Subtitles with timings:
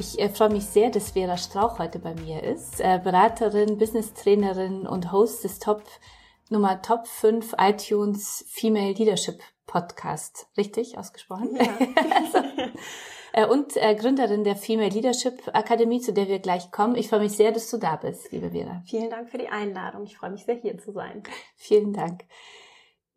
[0.00, 2.80] Ich äh, freue mich sehr, dass Vera Strauch heute bei mir ist.
[2.80, 5.82] Äh, Beraterin, Business-Trainerin und Host des Top
[6.48, 10.46] Nummer Top 5 iTunes Female Leadership Podcast.
[10.56, 11.54] Richtig ausgesprochen?
[11.54, 11.64] Ja.
[12.16, 12.48] also,
[13.34, 16.94] äh, und äh, Gründerin der Female Leadership Akademie, zu der wir gleich kommen.
[16.94, 18.82] Ich freue mich sehr, dass du da bist, liebe Vera.
[18.86, 20.04] Vielen Dank für die Einladung.
[20.04, 21.22] Ich freue mich sehr, hier zu sein.
[21.56, 22.22] Vielen Dank.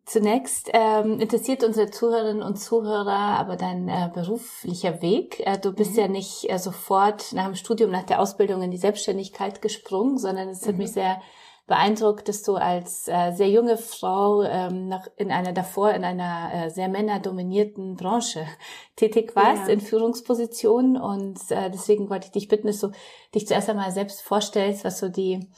[0.06, 5.40] Zunächst ähm, interessiert unsere Zuhörerinnen und Zuhörer aber dein äh, beruflicher Weg.
[5.46, 5.98] Äh, du bist mhm.
[5.98, 10.48] ja nicht äh, sofort nach dem Studium, nach der Ausbildung in die Selbstständigkeit gesprungen, sondern
[10.50, 10.68] es mhm.
[10.68, 11.22] hat mich sehr
[11.66, 16.50] beeindruckt, dass du als äh, sehr junge Frau ähm, noch in einer davor in einer
[16.52, 18.46] äh, sehr männerdominierten Branche
[18.96, 19.72] tätig warst ja.
[19.72, 22.90] in Führungspositionen und äh, deswegen wollte ich dich bitten, dass du
[23.34, 25.48] dich zuerst einmal selbst vorstellst, was so die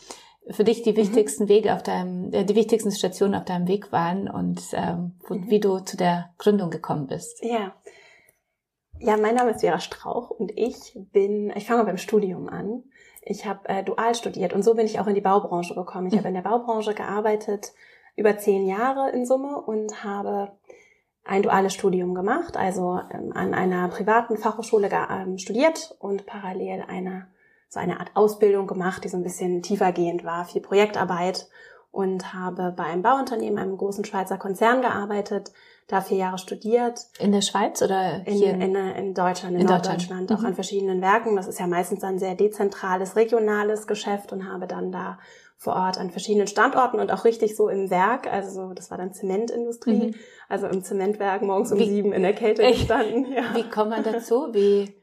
[0.50, 0.96] für dich die mhm.
[0.96, 1.48] wichtigsten mhm.
[1.48, 5.50] Wege auf deinem, äh, die wichtigsten Stationen auf deinem Weg waren und ähm, wo, mhm.
[5.50, 7.42] wie du zu der Gründung gekommen bist.
[7.42, 7.74] Ja.
[8.98, 12.82] Ja, mein Name ist Vera Strauch und ich bin, ich fange beim Studium an.
[13.20, 16.06] Ich habe äh, dual studiert und so bin ich auch in die Baubranche gekommen.
[16.06, 16.18] Ich mhm.
[16.18, 17.72] habe in der Baubranche gearbeitet,
[18.14, 20.52] über zehn Jahre in Summe und habe
[21.24, 27.26] ein duales Studium gemacht, also ähm, an einer privaten Fachhochschule ähm, studiert und parallel einer
[27.68, 31.48] so eine Art Ausbildung gemacht, die so ein bisschen tiefergehend war, viel Projektarbeit
[31.90, 35.52] und habe bei einem Bauunternehmen, einem großen Schweizer Konzern gearbeitet,
[35.88, 37.00] da vier Jahre studiert.
[37.18, 38.50] In der Schweiz oder hier?
[38.50, 40.46] In, in, in Deutschland, in, in Norddeutschland, auch mhm.
[40.46, 41.36] an verschiedenen Werken.
[41.36, 45.18] Das ist ja meistens ein sehr dezentrales, regionales Geschäft und habe dann da
[45.56, 49.14] vor Ort an verschiedenen Standorten und auch richtig so im Werk, also das war dann
[49.14, 50.14] Zementindustrie, mhm.
[50.50, 53.32] also im Zementwerk morgens um Wie, sieben in der Kälte gestanden.
[53.32, 53.54] Ja.
[53.54, 54.48] Wie kommt man dazu?
[54.52, 54.94] Wie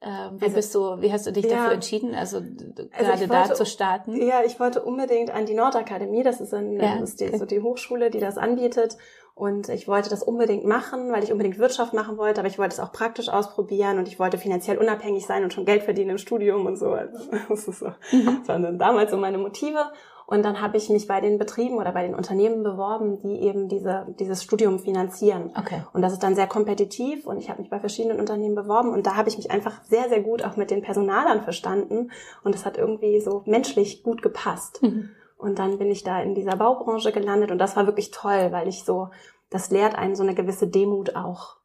[0.00, 3.26] ähm, wie also, bist du, wie hast du dich ja, dafür entschieden, also, also gerade
[3.26, 4.20] da zu starten?
[4.24, 7.46] Ja, ich wollte unbedingt an die Nordakademie, das ist, ein, ja, das ist die, so
[7.46, 8.96] die Hochschule, die das anbietet.
[9.34, 12.72] Und ich wollte das unbedingt machen, weil ich unbedingt Wirtschaft machen wollte, aber ich wollte
[12.72, 16.18] es auch praktisch ausprobieren und ich wollte finanziell unabhängig sein und schon Geld verdienen im
[16.18, 16.90] Studium und so.
[16.90, 17.86] Also, das, ist so.
[18.10, 18.38] Mhm.
[18.40, 19.92] das waren dann damals so meine Motive.
[20.30, 23.70] Und dann habe ich mich bei den Betrieben oder bei den Unternehmen beworben, die eben
[23.70, 25.52] diese, dieses Studium finanzieren.
[25.56, 25.82] Okay.
[25.94, 29.06] Und das ist dann sehr kompetitiv und ich habe mich bei verschiedenen Unternehmen beworben und
[29.06, 32.10] da habe ich mich einfach sehr, sehr gut auch mit den Personalern verstanden
[32.44, 34.82] und es hat irgendwie so menschlich gut gepasst.
[34.82, 35.08] Mhm.
[35.38, 38.68] Und dann bin ich da in dieser Baubranche gelandet und das war wirklich toll, weil
[38.68, 39.08] ich so,
[39.48, 41.56] das lehrt einen so eine gewisse Demut auch.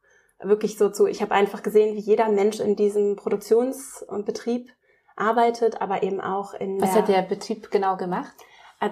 [0.42, 4.70] Wirklich so zu, ich habe einfach gesehen, wie jeder Mensch in diesem Produktionsbetrieb
[5.16, 8.34] arbeitet, aber eben auch in Was hat der Betrieb genau gemacht?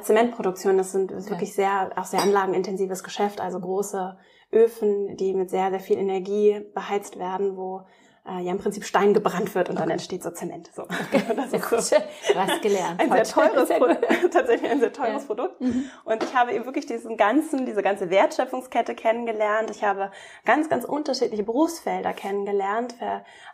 [0.01, 1.31] Zementproduktion, das sind okay.
[1.31, 4.17] wirklich sehr, auch sehr anlagenintensives Geschäft, also große
[4.53, 7.83] Öfen, die mit sehr, sehr viel Energie beheizt werden, wo
[8.27, 9.85] äh, ja im Prinzip Stein gebrannt wird und okay.
[9.85, 10.71] dann entsteht so Zement.
[10.75, 10.87] So.
[11.13, 11.97] Das ist so
[12.35, 13.01] was gelernt.
[13.01, 15.27] Ein sehr teures Produkt, tatsächlich ein sehr teures ja.
[15.27, 15.61] Produkt.
[15.61, 15.91] Mhm.
[16.05, 19.71] Und ich habe eben wirklich diesen ganzen, diese ganze Wertschöpfungskette kennengelernt.
[19.71, 20.11] Ich habe
[20.45, 22.95] ganz, ganz unterschiedliche Berufsfelder kennengelernt.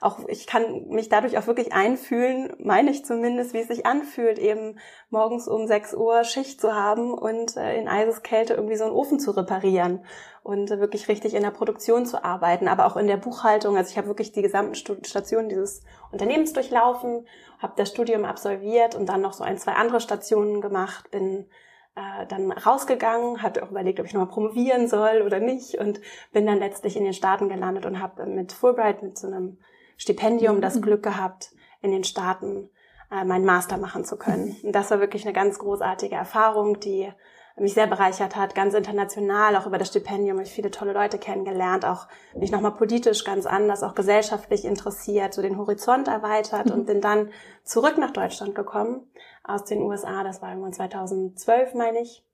[0.00, 4.38] Auch ich kann mich dadurch auch wirklich einfühlen, meine ich zumindest, wie es sich anfühlt,
[4.38, 4.78] eben
[5.10, 9.18] morgens um 6 Uhr Schicht zu haben und äh, in Eiseskälte irgendwie so einen Ofen
[9.18, 10.04] zu reparieren
[10.48, 13.76] und wirklich richtig in der Produktion zu arbeiten, aber auch in der Buchhaltung.
[13.76, 17.26] Also ich habe wirklich die gesamten Stationen dieses Unternehmens durchlaufen,
[17.58, 21.50] habe das Studium absolviert und dann noch so ein, zwei andere Stationen gemacht, bin
[21.96, 26.00] äh, dann rausgegangen, hatte auch überlegt, ob ich nochmal promovieren soll oder nicht und
[26.32, 29.58] bin dann letztlich in den Staaten gelandet und habe mit Fulbright, mit so einem
[29.98, 30.80] Stipendium, das mhm.
[30.80, 31.50] Glück gehabt,
[31.82, 32.70] in den Staaten
[33.10, 34.56] äh, meinen Master machen zu können.
[34.62, 37.12] Und das war wirklich eine ganz großartige Erfahrung, die
[37.60, 41.18] mich sehr bereichert hat, ganz international, auch über das Stipendium habe ich viele tolle Leute
[41.18, 46.72] kennengelernt, auch mich nochmal politisch ganz anders, auch gesellschaftlich interessiert, so den Horizont erweitert mhm.
[46.72, 47.30] und bin dann
[47.64, 49.10] zurück nach Deutschland gekommen
[49.44, 52.24] aus den USA, das war irgendwann 2012, meine ich,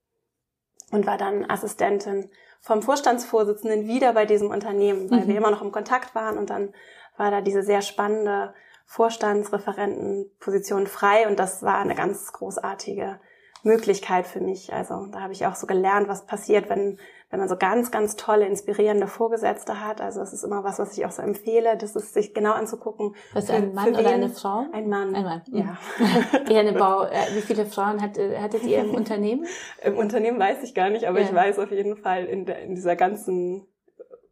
[0.90, 2.30] und war dann Assistentin
[2.60, 5.28] vom Vorstandsvorsitzenden wieder bei diesem Unternehmen, weil mhm.
[5.28, 6.72] wir immer noch im Kontakt waren und dann
[7.16, 8.52] war da diese sehr spannende
[8.86, 13.20] Vorstandsreferentenposition frei und das war eine ganz großartige
[13.64, 14.72] Möglichkeit für mich.
[14.72, 16.98] Also da habe ich auch so gelernt, was passiert, wenn,
[17.30, 20.00] wenn man so ganz, ganz tolle, inspirierende Vorgesetzte hat.
[20.00, 23.14] Also es ist immer was, was ich auch so empfehle, das ist sich genau anzugucken.
[23.32, 24.66] Was für, ein Mann oder eine Frau?
[24.72, 25.14] Ein Mann.
[25.14, 25.42] Ein Mann.
[25.46, 25.78] Ja.
[26.48, 29.46] ja eine Bau, äh, wie viele Frauen hat, äh, hattet ihr im Unternehmen?
[29.82, 31.26] Im Unternehmen weiß ich gar nicht, aber ja.
[31.26, 33.66] ich weiß auf jeden Fall in, der, in dieser ganzen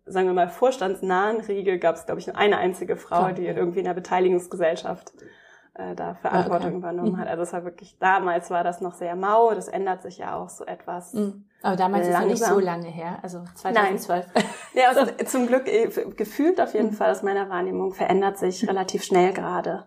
[0.04, 3.78] sagen wir mal, vorstandsnahen Riege gab es, glaube ich, nur eine einzige Frau, die irgendwie
[3.78, 5.12] in der Beteiligungsgesellschaft
[5.74, 6.76] äh, da Verantwortung okay.
[6.76, 7.18] übernommen mhm.
[7.18, 7.28] hat.
[7.28, 10.48] Also es war wirklich, damals war das noch sehr mau, das ändert sich ja auch
[10.48, 11.14] so etwas.
[11.14, 11.46] Mhm.
[11.62, 12.30] Aber damals langsam.
[12.30, 14.26] ist ja nicht so lange her, also 2012.
[14.34, 14.44] Nein.
[14.74, 16.94] ja, also zum Glück äh, gefühlt auf jeden mhm.
[16.94, 19.86] Fall aus meiner Wahrnehmung verändert sich relativ schnell gerade.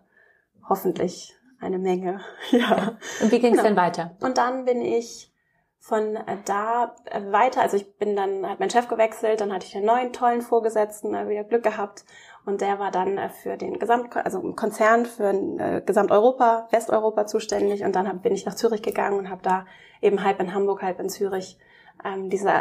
[0.67, 2.21] Hoffentlich eine Menge.
[2.51, 2.97] ja.
[3.21, 3.63] Und wie ging es genau.
[3.63, 4.15] denn weiter?
[4.21, 5.31] Und dann bin ich
[5.79, 6.95] von da
[7.29, 10.41] weiter, also ich bin dann, hat mein Chef gewechselt, dann hatte ich einen neuen tollen
[10.41, 12.05] Vorgesetzten, wieder Glück gehabt
[12.45, 17.25] und der war dann äh, für den Gesamt, also im Konzern für äh, Gesamteuropa, Westeuropa
[17.25, 17.83] zuständig.
[17.83, 19.65] Und dann bin ich nach Zürich gegangen und habe da
[20.01, 21.57] eben halb in Hamburg, halb in Zürich
[22.03, 22.51] ähm, diese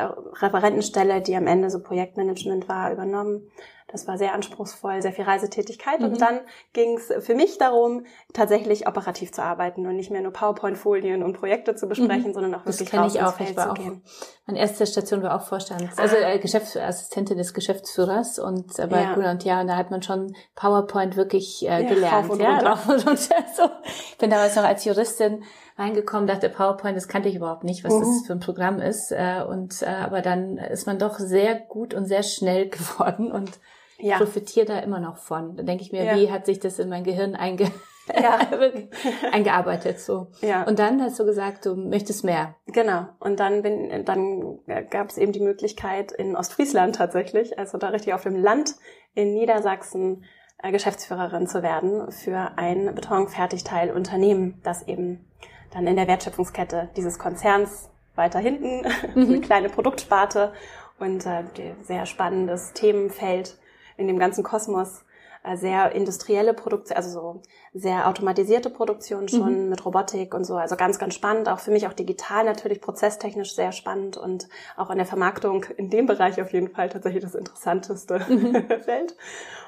[0.41, 3.51] Referentenstelle, die am Ende so Projektmanagement war, übernommen.
[3.95, 6.01] Das war sehr anspruchsvoll, sehr viel Reisetätigkeit.
[6.01, 6.07] Mhm.
[6.07, 6.41] Und dann
[6.73, 11.39] ging es für mich darum, tatsächlich operativ zu arbeiten und nicht mehr nur PowerPoint-Folien und
[11.39, 12.35] Projekte zu besprechen, mhm.
[12.35, 13.35] sondern auch wirklich das raus ich auch.
[13.37, 14.03] Feld ich war auch, gehen.
[14.47, 19.15] Meine erste Station war auch Vorstands, also äh, Geschäftsassistentin des Geschäftsführers und äh, bei ja.
[19.15, 22.31] Und Ja, und da hat man schon PowerPoint wirklich äh, gelernt.
[22.31, 23.37] Rauf ja, rauf und runter.
[23.57, 23.63] so.
[23.87, 25.45] Ich bin damals noch als Juristin
[25.79, 28.01] reingekommen, dachte PowerPoint, das kannte ich überhaupt nicht, was mhm.
[28.01, 29.13] das für ein Programm ist.
[29.13, 33.61] Äh, und äh, aber dann ist man doch sehr gut und sehr schnell geworden und
[33.99, 34.19] ja.
[34.19, 35.57] profitiere da immer noch von.
[35.57, 36.17] Da denke ich mir, ja.
[36.17, 37.71] wie hat sich das in mein Gehirn einge
[38.13, 38.39] ja.
[39.33, 40.29] eingearbeitet so.
[40.41, 40.65] Ja.
[40.65, 42.55] Und dann hast du gesagt, du möchtest mehr.
[42.67, 43.07] Genau.
[43.19, 44.59] Und dann bin, dann
[44.91, 48.77] gab es eben die Möglichkeit in Ostfriesland tatsächlich, also da richtig auf dem Land
[49.15, 50.25] in Niedersachsen
[50.63, 55.25] äh, Geschäftsführerin zu werden für ein Betonfertigteilunternehmen, das eben
[55.73, 59.27] dann in der Wertschöpfungskette dieses Konzerns weiter hinten, mhm.
[59.29, 60.53] eine kleine Produktsparte
[60.99, 61.45] und äh,
[61.83, 63.57] sehr spannendes Themenfeld
[63.97, 65.05] in dem ganzen Kosmos
[65.45, 67.43] äh, sehr industrielle Produktion, also so
[67.75, 69.69] sehr automatisierte Produktion schon mhm.
[69.69, 70.57] mit Robotik und so.
[70.57, 71.49] Also ganz, ganz spannend.
[71.51, 75.91] Auch für mich auch digital natürlich, prozesstechnisch sehr spannend und auch in der Vermarktung in
[75.91, 78.67] dem Bereich auf jeden Fall tatsächlich das interessanteste mhm.
[78.85, 79.17] Feld.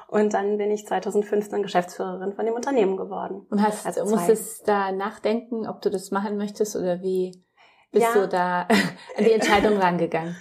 [0.07, 3.45] Und dann bin ich 2015 Geschäftsführerin von dem Unternehmen geworden.
[3.49, 7.43] Und hast, also musstest da nachdenken, ob du das machen möchtest oder wie
[7.91, 8.21] bist ja.
[8.21, 8.61] du da
[9.17, 10.35] an die Entscheidung rangegangen?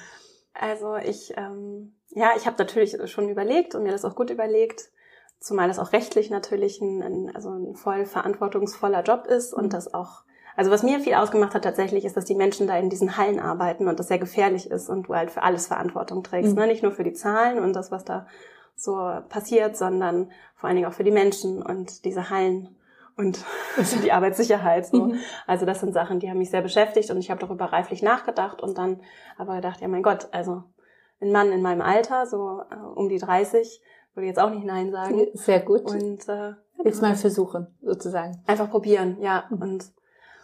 [0.54, 4.88] Also ich, ähm, ja, ich habe natürlich schon überlegt und mir das auch gut überlegt,
[5.38, 9.70] zumal das auch rechtlich natürlich ein, also ein voll verantwortungsvoller Job ist und mhm.
[9.70, 10.22] das auch,
[10.56, 13.38] also was mir viel ausgemacht hat tatsächlich, ist, dass die Menschen da in diesen Hallen
[13.38, 16.60] arbeiten und das sehr gefährlich ist und du halt für alles Verantwortung trägst, mhm.
[16.60, 16.66] ne?
[16.68, 18.26] nicht nur für die Zahlen und das, was da
[18.74, 18.94] so
[19.28, 22.74] passiert, sondern vor allen Dingen auch für die Menschen und diese Hallen
[23.14, 23.44] und
[24.04, 24.86] die Arbeitssicherheit.
[24.86, 25.04] So.
[25.04, 25.18] Mhm.
[25.46, 28.62] Also das sind Sachen, die haben mich sehr beschäftigt und ich habe darüber reiflich nachgedacht
[28.62, 29.02] und dann
[29.36, 30.64] aber gedacht, ja mein Gott, also
[31.20, 33.82] ein Mann in meinem Alter, so äh, um die 30,
[34.14, 35.26] würde jetzt auch nicht Nein sagen.
[35.34, 35.82] Sehr gut.
[35.82, 36.52] Und äh,
[36.84, 38.42] jetzt mal versuchen, sozusagen.
[38.46, 39.44] Einfach probieren, ja.
[39.50, 39.62] Mhm.
[39.62, 39.92] Und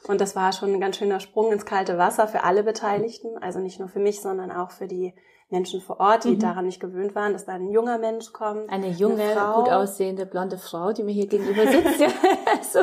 [0.08, 3.60] und das war schon ein ganz schöner Sprung ins kalte Wasser für alle Beteiligten, also
[3.60, 5.14] nicht nur für mich, sondern auch für die
[5.48, 6.38] Menschen vor Ort, die mhm.
[6.40, 8.70] daran nicht gewöhnt waren, dass da ein junger Mensch kommt.
[8.70, 12.00] Eine junge, eine gut aussehende, blonde Frau, die mir hier gegenüber sitzt.
[12.00, 12.08] ja.
[12.62, 12.78] so.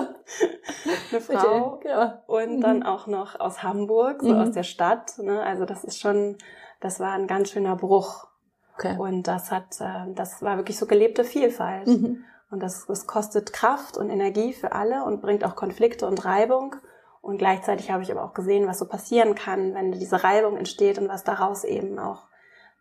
[1.11, 1.77] Eine Frau.
[1.77, 2.13] Bitte, genau.
[2.27, 2.61] Und mhm.
[2.61, 4.41] dann auch noch aus Hamburg, so mhm.
[4.41, 5.17] aus der Stadt.
[5.17, 5.41] Ne?
[5.41, 6.37] Also das ist schon,
[6.79, 8.27] das war ein ganz schöner Bruch.
[8.75, 8.95] Okay.
[8.97, 11.87] Und das hat, äh, das war wirklich so gelebte Vielfalt.
[11.87, 12.23] Mhm.
[12.51, 16.75] Und das, das kostet Kraft und Energie für alle und bringt auch Konflikte und Reibung.
[17.21, 20.97] Und gleichzeitig habe ich aber auch gesehen, was so passieren kann, wenn diese Reibung entsteht
[20.97, 22.29] und was daraus eben auch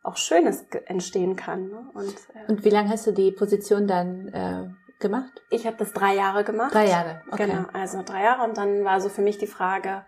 [0.03, 1.69] auch Schönes entstehen kann.
[1.69, 1.91] Ne?
[1.95, 4.69] Und, äh, und wie lange hast du die Position dann äh,
[5.01, 5.43] gemacht?
[5.51, 6.75] Ich habe das drei Jahre gemacht.
[6.75, 7.47] Drei Jahre, okay.
[7.47, 10.05] Genau, also drei Jahre und dann war so für mich die Frage,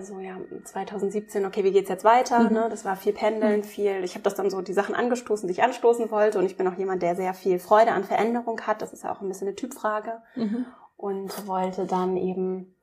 [0.00, 2.40] so ja 2017, okay, wie geht's jetzt weiter?
[2.40, 2.52] Mhm.
[2.52, 2.66] Ne?
[2.70, 3.64] Das war viel Pendeln, mhm.
[3.64, 4.04] viel.
[4.04, 6.68] Ich habe das dann so die Sachen angestoßen, die ich anstoßen wollte und ich bin
[6.68, 8.82] auch jemand, der sehr viel Freude an Veränderung hat.
[8.82, 10.66] Das ist ja auch ein bisschen eine Typfrage mhm.
[10.96, 12.74] und wollte dann eben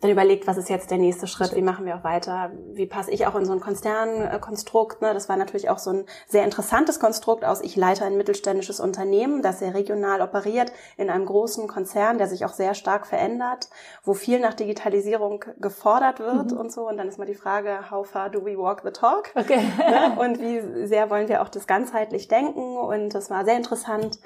[0.00, 3.10] dann überlegt, was ist jetzt der nächste Schritt, wie machen wir auch weiter, wie passe
[3.10, 5.02] ich auch in so ein Konzernkonstrukt.
[5.02, 5.12] Ne?
[5.12, 9.42] Das war natürlich auch so ein sehr interessantes Konstrukt aus, ich leite ein mittelständisches Unternehmen,
[9.42, 13.68] das sehr regional operiert, in einem großen Konzern, der sich auch sehr stark verändert,
[14.02, 16.58] wo viel nach Digitalisierung gefordert wird mhm.
[16.58, 16.88] und so.
[16.88, 19.30] Und dann ist mal die Frage, how far do we walk the talk?
[19.34, 19.60] Okay.
[19.78, 20.16] Ne?
[20.18, 22.76] Und wie sehr wollen wir auch das ganzheitlich denken?
[22.76, 24.18] Und das war sehr interessant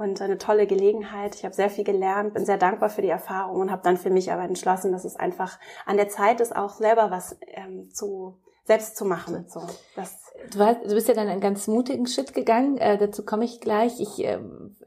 [0.00, 1.34] und eine tolle Gelegenheit.
[1.34, 4.08] Ich habe sehr viel gelernt, bin sehr dankbar für die Erfahrung und habe dann für
[4.08, 8.38] mich aber entschlossen, dass es einfach an der Zeit ist, auch selber was ähm, zu
[8.64, 9.44] selbst zu machen.
[9.48, 9.60] So,
[9.96, 12.78] das du, warst, du bist ja dann einen ganz mutigen Schritt gegangen.
[12.78, 14.00] Äh, dazu komme ich gleich.
[14.00, 14.38] Ich äh,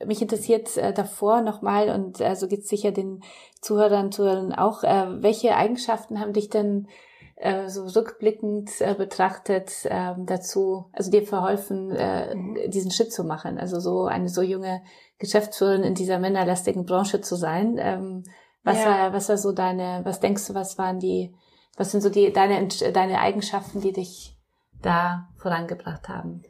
[0.03, 3.23] mich interessiert äh, davor nochmal und äh, so geht's sicher den
[3.61, 4.83] Zuhörern, Zuhörern auch.
[4.83, 6.87] Äh, welche Eigenschaften haben dich denn
[7.43, 12.71] äh, so rückblickend äh, betrachtet äh, dazu, also dir verholfen, äh, mhm.
[12.71, 13.59] diesen Schritt zu machen?
[13.59, 14.81] Also so eine so junge
[15.19, 17.77] Geschäftsführerin in dieser männerlastigen Branche zu sein.
[17.79, 18.23] Ähm,
[18.63, 18.85] was ja.
[18.85, 21.35] war, was war so deine, was denkst du, was waren die,
[21.75, 24.37] was sind so die, deine, deine Eigenschaften, die dich
[24.81, 26.43] da vorangebracht haben?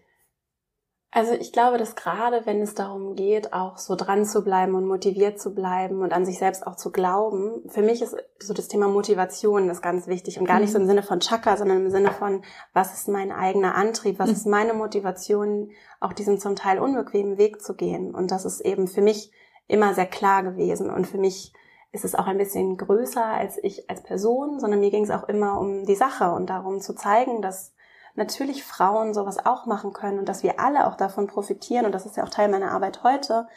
[1.15, 4.87] Also ich glaube, dass gerade wenn es darum geht, auch so dran zu bleiben und
[4.87, 8.67] motiviert zu bleiben und an sich selbst auch zu glauben, für mich ist so das
[8.67, 10.87] Thema Motivation das ganz wichtig und gar nicht so im mhm.
[10.87, 12.41] Sinne von Chakra, sondern im Sinne von,
[12.73, 14.33] was ist mein eigener Antrieb, was mhm.
[14.33, 18.15] ist meine Motivation, auch diesen zum Teil unbequemen Weg zu gehen.
[18.15, 19.31] Und das ist eben für mich
[19.67, 21.53] immer sehr klar gewesen und für mich
[21.91, 25.29] ist es auch ein bisschen größer als ich als Person, sondern mir ging es auch
[25.29, 27.72] immer um die Sache und darum zu zeigen, dass
[28.15, 31.85] natürlich Frauen sowas auch machen können und dass wir alle auch davon profitieren.
[31.85, 33.47] Und das ist ja auch Teil meiner Arbeit heute,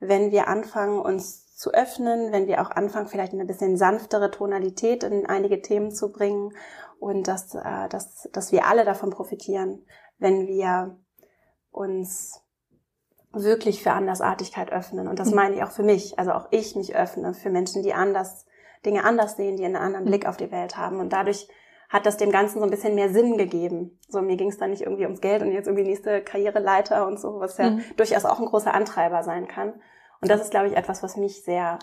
[0.00, 5.04] wenn wir anfangen, uns zu öffnen, wenn wir auch anfangen, vielleicht eine bisschen sanftere Tonalität
[5.04, 6.52] in einige Themen zu bringen
[6.98, 9.86] und dass, äh, dass, dass wir alle davon profitieren,
[10.18, 10.96] wenn wir
[11.70, 12.40] uns
[13.32, 15.08] wirklich für Andersartigkeit öffnen.
[15.08, 15.36] Und das mhm.
[15.36, 16.18] meine ich auch für mich.
[16.18, 18.46] Also auch ich mich öffne für Menschen, die anders,
[18.84, 20.08] Dinge anders sehen, die einen anderen mhm.
[20.08, 20.98] Blick auf die Welt haben.
[20.98, 21.48] Und dadurch
[21.92, 23.98] hat das dem Ganzen so ein bisschen mehr Sinn gegeben.
[24.08, 27.20] So, mir ging es dann nicht irgendwie ums Geld und jetzt irgendwie nächste Karriereleiter und
[27.20, 27.84] so, was ja mhm.
[27.98, 29.74] durchaus auch ein großer Antreiber sein kann.
[30.22, 31.78] Und das ist, glaube ich, etwas, was mich sehr,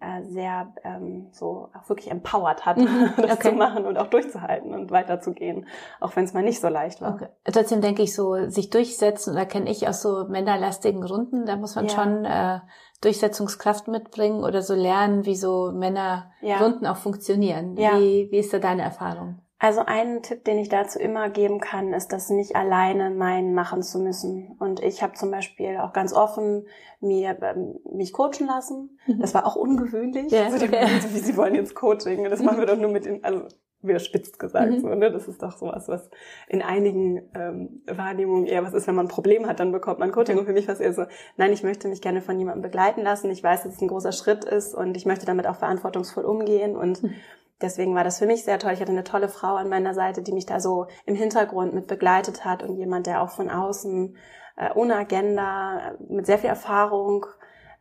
[0.00, 3.12] äh, sehr ähm, so auch wirklich empowert hat, mhm.
[3.18, 3.50] das okay.
[3.50, 5.66] zu machen und auch durchzuhalten und weiterzugehen,
[6.00, 7.16] auch wenn es mal nicht so leicht war.
[7.16, 7.28] Okay.
[7.44, 11.74] Trotzdem denke ich so, sich durchsetzen, da kenne ich aus so männerlastigen Runden, da muss
[11.74, 11.90] man ja.
[11.90, 12.60] schon äh,
[13.02, 16.92] Durchsetzungskraft mitbringen oder so lernen, wie so Männerrunden ja.
[16.92, 17.76] auch funktionieren.
[17.76, 17.98] Ja.
[17.98, 19.42] Wie, wie ist da deine Erfahrung?
[19.62, 23.82] Also einen Tipp, den ich dazu immer geben kann, ist, das nicht alleine mein machen
[23.82, 24.56] zu müssen.
[24.58, 26.66] Und ich habe zum Beispiel auch ganz offen
[27.00, 28.98] mir ähm, mich coachen lassen.
[29.06, 29.20] Mhm.
[29.20, 30.32] Das war auch ungewöhnlich.
[30.32, 30.86] Ja, also, okay.
[31.10, 32.24] wie sie wollen jetzt Coaching.
[32.30, 33.42] Das machen wir doch nur mit den, also
[33.82, 34.80] wieder spitzt gesagt, mhm.
[34.80, 35.10] so, ne?
[35.10, 36.08] Das ist doch sowas, was
[36.48, 40.10] in einigen ähm, Wahrnehmungen eher was ist, wenn man ein Problem hat, dann bekommt man
[40.10, 40.38] Coaching.
[40.38, 41.04] Und für mich war es eher so,
[41.36, 43.30] nein, ich möchte mich gerne von jemandem begleiten lassen.
[43.30, 46.76] Ich weiß, dass es ein großer Schritt ist und ich möchte damit auch verantwortungsvoll umgehen
[46.76, 47.14] und mhm
[47.60, 48.72] deswegen war das für mich sehr toll.
[48.72, 51.86] Ich hatte eine tolle Frau an meiner Seite, die mich da so im Hintergrund mit
[51.86, 54.16] begleitet hat und jemand, der auch von außen
[54.56, 57.26] äh, ohne Agenda, mit sehr viel Erfahrung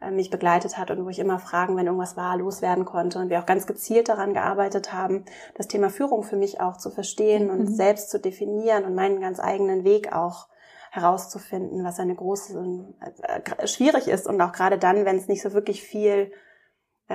[0.01, 3.29] äh, mich begleitet hat und wo ich immer Fragen, wenn irgendwas war, loswerden konnte und
[3.29, 7.50] wir auch ganz gezielt daran gearbeitet haben, das Thema Führung für mich auch zu verstehen
[7.50, 7.67] und mhm.
[7.67, 10.48] selbst zu definieren und meinen ganz eigenen Weg auch
[10.91, 12.88] herauszufinden, was eine große
[13.21, 16.49] äh, schwierig ist und auch gerade dann, wenn es nicht so wirklich viel äh,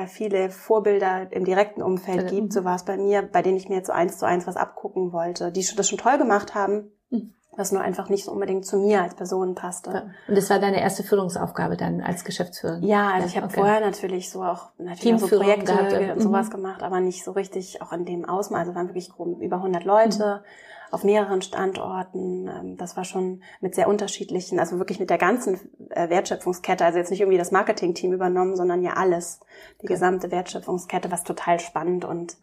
[0.06, 2.52] viele Vorbilder im direkten Umfeld gibt.
[2.52, 4.56] So war es bei mir, bei denen ich mir jetzt so eins zu eins was
[4.56, 7.34] abgucken wollte, die das schon toll gemacht haben, mhm.
[7.56, 9.90] was nur einfach nicht so unbedingt zu mir als Person passte.
[9.90, 10.02] Ja.
[10.28, 12.82] Und das war deine erste Führungsaufgabe dann als Geschäftsführerin?
[12.82, 13.60] Ja, also ich habe okay.
[13.60, 16.52] vorher natürlich so auch natürlich auch so Projekte gehabt, und sowas mhm.
[16.52, 18.60] gemacht, aber nicht so richtig auch in dem Ausmaß.
[18.60, 20.42] Also waren wirklich grob über 100 Leute.
[20.42, 22.48] Mhm auf mehreren Standorten.
[22.48, 25.60] Ähm, das war schon mit sehr unterschiedlichen, also wirklich mit der ganzen
[25.90, 29.40] äh, Wertschöpfungskette, also jetzt nicht irgendwie das Marketingteam übernommen, sondern ja alles,
[29.80, 29.94] die okay.
[29.94, 32.36] gesamte Wertschöpfungskette, was total spannend und,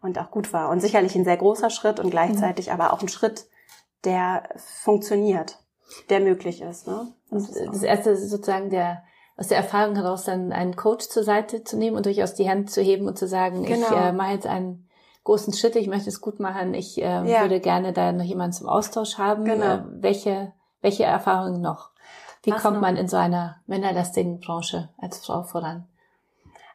[0.00, 0.70] und auch gut war.
[0.70, 2.72] Und sicherlich ein sehr großer Schritt und gleichzeitig mhm.
[2.72, 3.46] aber auch ein Schritt,
[4.04, 5.58] der funktioniert,
[6.08, 6.86] der möglich ist.
[6.86, 7.12] Ne?
[7.30, 9.02] Das, ist das erste ist sozusagen der
[9.38, 12.70] aus der Erfahrung heraus dann einen Coach zur Seite zu nehmen und durchaus die Hand
[12.70, 13.86] zu heben und zu sagen, genau.
[13.86, 14.85] ich äh, mache jetzt einen
[15.26, 17.42] großen Schritte, ich möchte es gut machen, ich äh, ja.
[17.42, 19.44] würde gerne da noch jemanden zum Austausch haben.
[19.44, 19.74] Genau.
[19.74, 21.90] Äh, welche, welche Erfahrungen noch?
[22.42, 22.82] Wie Was kommt noch?
[22.82, 25.86] man in so einer männerlastigen Branche als Frau voran?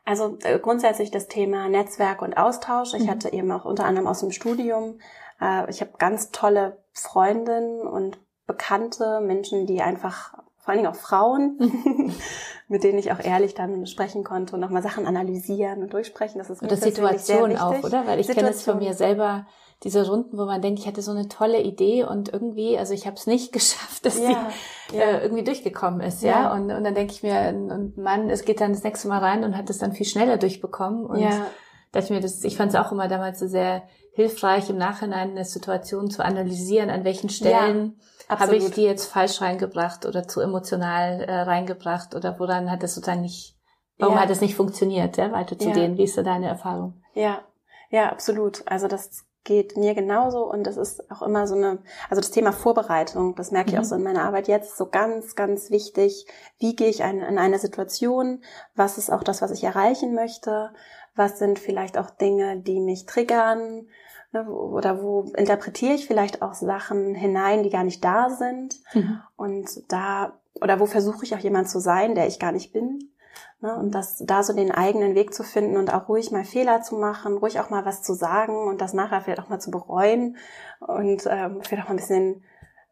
[0.05, 2.93] Also äh, grundsätzlich das Thema Netzwerk und Austausch.
[2.93, 3.10] Ich mhm.
[3.10, 5.00] hatte eben auch unter anderem aus dem Studium,
[5.39, 11.00] äh, ich habe ganz tolle Freundinnen und Bekannte, Menschen, die einfach vor allen Dingen auch
[11.00, 11.58] Frauen,
[12.68, 16.38] mit denen ich auch ehrlich dann sprechen konnte und nochmal Sachen analysieren und durchsprechen.
[16.38, 18.06] Das ist und das Situation auch, oder?
[18.06, 19.48] Weil ich kenne es von mir selber,
[19.84, 23.08] diese Runden, wo man denkt, ich hatte so eine tolle Idee und irgendwie, also ich
[23.08, 24.50] habe es nicht geschafft, dass ja,
[24.91, 25.03] die ja.
[25.03, 26.30] Äh, irgendwie durchgekommen ist, ja.
[26.30, 26.53] ja?
[26.53, 29.44] Und, und dann denke ich mir, und Mann, es geht dann das nächste Mal rein
[29.44, 31.06] und hat es dann viel schneller durchbekommen.
[31.06, 31.48] Und ja.
[31.94, 33.84] Ich mir, das, ich fand es auch immer damals so sehr
[34.14, 39.42] hilfreich, im Nachhinein eine Situation zu analysieren, an welchen Stellen habe ich die jetzt falsch
[39.42, 43.58] reingebracht oder zu emotional äh, reingebracht oder woran hat das sozusagen nicht,
[43.98, 44.22] warum ja.
[44.22, 45.94] hat es nicht funktioniert, ja, weiterzugehen?
[45.94, 45.98] Ja.
[45.98, 47.02] Wie ist so deine Erfahrung?
[47.14, 47.42] Ja,
[47.90, 48.64] ja, absolut.
[48.68, 51.80] Also das geht mir genauso und das ist auch immer so eine,
[52.10, 53.82] also das Thema Vorbereitung, das merke ich mhm.
[53.82, 56.28] auch so in meiner Arbeit jetzt, so ganz, ganz wichtig.
[56.60, 58.44] Wie gehe ich ein, in eine Situation?
[58.76, 60.72] Was ist auch das, was ich erreichen möchte?
[61.15, 63.88] Was sind vielleicht auch Dinge, die mich triggern?
[64.34, 68.75] Ne, oder wo interpretiere ich vielleicht auch Sachen hinein, die gar nicht da sind.
[68.94, 69.20] Mhm.
[69.36, 73.12] Und da, oder wo versuche ich auch jemand zu sein, der ich gar nicht bin.
[73.60, 76.82] Ne, und das, da so den eigenen Weg zu finden und auch ruhig mal Fehler
[76.82, 79.70] zu machen, ruhig auch mal was zu sagen und das nachher vielleicht auch mal zu
[79.70, 80.38] bereuen
[80.80, 82.44] und ähm, vielleicht auch mal ein bisschen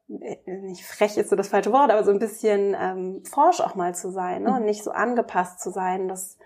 [0.10, 3.76] äh, nicht frech ist so das falsche Wort, aber so ein bisschen ähm, forsch auch
[3.76, 4.56] mal zu sein ne?
[4.58, 6.08] und nicht so angepasst zu sein.
[6.08, 6.38] Das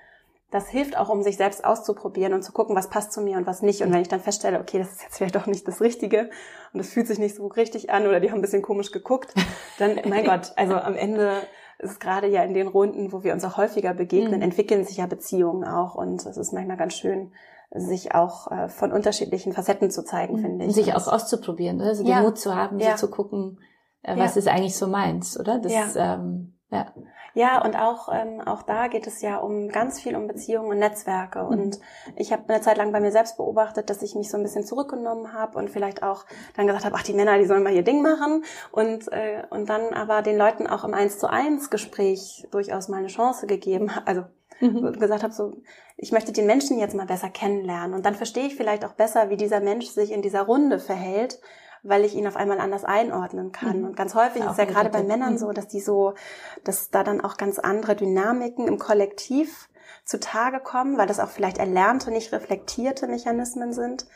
[0.53, 3.47] das hilft auch, um sich selbst auszuprobieren und zu gucken, was passt zu mir und
[3.47, 3.81] was nicht.
[3.81, 6.29] Und wenn ich dann feststelle, okay, das ist jetzt vielleicht doch nicht das Richtige
[6.73, 9.33] und es fühlt sich nicht so richtig an oder die haben ein bisschen komisch geguckt,
[9.79, 11.37] dann, mein Gott, also am Ende
[11.79, 14.41] ist gerade ja in den Runden, wo wir uns auch häufiger begegnen, mhm.
[14.43, 17.31] entwickeln sich ja Beziehungen auch und es ist manchmal ganz schön,
[17.71, 20.41] sich auch äh, von unterschiedlichen Facetten zu zeigen, mhm.
[20.41, 20.67] finde ich.
[20.67, 21.89] Und sich auch auszuprobieren, oder?
[21.89, 22.17] Also ja.
[22.17, 22.95] den Mut zu haben, ja.
[22.95, 23.59] so zu gucken,
[24.03, 24.39] äh, was ja.
[24.39, 25.57] ist eigentlich so meins, oder?
[25.57, 26.13] Das, ja.
[26.13, 26.93] Ähm, ja.
[27.35, 30.77] Ja, und auch, ähm, auch da geht es ja um ganz viel um Beziehungen und
[30.77, 31.41] Netzwerke.
[31.41, 31.47] Mhm.
[31.47, 31.79] Und
[32.15, 34.63] ich habe eine Zeit lang bei mir selbst beobachtet, dass ich mich so ein bisschen
[34.63, 36.25] zurückgenommen habe und vielleicht auch
[36.55, 38.43] dann gesagt habe, ach, die Männer, die sollen mal ihr Ding machen.
[38.71, 42.97] Und, äh, und dann aber den Leuten auch im Eins zu eins Gespräch durchaus mal
[42.97, 44.25] eine Chance gegeben, also
[44.59, 44.93] mhm.
[44.99, 45.55] gesagt habe, so,
[45.97, 47.95] ich möchte den Menschen jetzt mal besser kennenlernen.
[47.95, 51.39] Und dann verstehe ich vielleicht auch besser, wie dieser Mensch sich in dieser Runde verhält
[51.83, 53.79] weil ich ihn auf einmal anders einordnen kann.
[53.79, 53.85] Mhm.
[53.85, 56.13] Und ganz häufig ist ja gerade bei Männern so, dass die so,
[56.63, 59.69] dass da dann auch ganz andere Dynamiken im Kollektiv
[60.05, 64.07] zutage kommen, weil das auch vielleicht erlernte, nicht reflektierte Mechanismen sind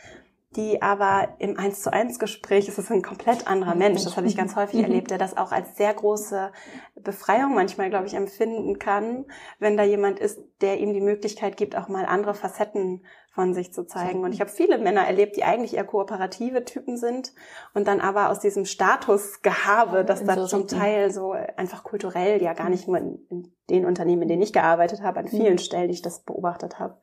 [0.57, 4.03] die aber im Eins zu eins Gespräch ist es ein komplett anderer Mensch.
[4.03, 4.85] Das habe ich ganz häufig mhm.
[4.85, 6.51] erlebt, der das auch als sehr große
[6.95, 9.25] Befreiung manchmal, glaube ich, empfinden kann,
[9.59, 13.05] wenn da jemand ist, der ihm die Möglichkeit gibt, auch mal andere Facetten
[13.37, 14.23] von sich zu zeigen.
[14.23, 17.33] Und ich habe viele Männer erlebt, die eigentlich eher kooperative Typen sind
[17.75, 22.69] und dann aber aus diesem Statusgehabe, das da zum Teil so einfach kulturell ja gar
[22.69, 25.59] nicht nur in, den Unternehmen, in denen ich gearbeitet habe, an vielen mhm.
[25.59, 26.97] Stellen, die ich das beobachtet habe,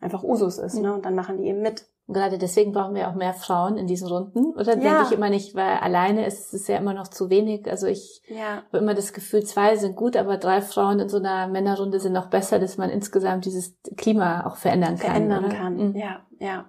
[0.00, 0.76] einfach Usus ist.
[0.76, 0.94] Ne?
[0.94, 1.86] Und dann machen die eben mit.
[2.06, 4.52] Und gerade deswegen brauchen wir auch mehr Frauen in diesen Runden.
[4.54, 4.80] Oder ja.
[4.80, 7.68] denke ich immer nicht, weil alleine ist es ja immer noch zu wenig.
[7.68, 8.62] Also ich ja.
[8.68, 12.12] habe immer das Gefühl, zwei sind gut, aber drei Frauen in so einer Männerrunde sind
[12.12, 15.10] noch besser, dass man insgesamt dieses Klima auch verändern kann.
[15.10, 15.54] Verändern oder?
[15.54, 15.96] kann, mhm.
[15.96, 16.66] ja, ja.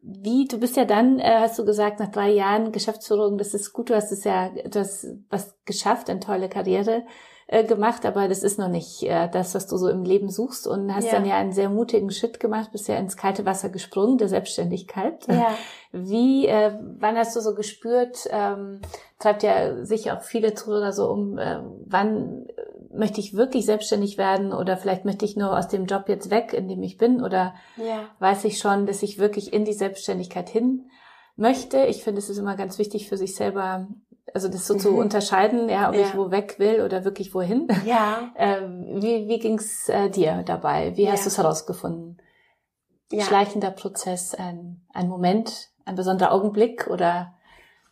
[0.00, 3.72] Wie, du bist ja dann, äh, hast du gesagt, nach drei Jahren Geschäftsführung, das ist
[3.72, 7.02] gut, du hast es ja, du hast was geschafft, eine tolle Karriere
[7.48, 10.66] äh, gemacht, aber das ist noch nicht äh, das, was du so im Leben suchst
[10.66, 11.12] und hast ja.
[11.12, 15.26] dann ja einen sehr mutigen Schritt gemacht, bist ja ins kalte Wasser gesprungen, der Selbstständigkeit.
[15.28, 15.54] Ja.
[15.92, 18.80] Wie, äh, wann hast du so gespürt, ähm,
[19.20, 22.46] treibt ja sicher auch viele Zuhörer so um, äh, wann
[22.92, 26.52] möchte ich wirklich selbstständig werden oder vielleicht möchte ich nur aus dem Job jetzt weg,
[26.52, 28.08] in dem ich bin oder ja.
[28.18, 30.90] weiß ich schon, dass ich wirklich in die Selbstständigkeit hin
[31.36, 31.84] möchte.
[31.86, 33.86] Ich finde, es ist immer ganz wichtig für sich selber
[34.34, 34.78] also das so mhm.
[34.78, 36.02] zu unterscheiden, ja, ob ja.
[36.02, 37.68] ich wo weg will oder wirklich wohin.
[37.84, 38.30] Ja.
[38.38, 40.94] Ähm, wie wie ging's äh, dir dabei?
[40.96, 41.12] Wie ja.
[41.12, 42.20] hast du es herausgefunden?
[43.10, 43.24] Ja.
[43.24, 47.34] Schleichender Prozess, ein, ein Moment, ein besonderer Augenblick oder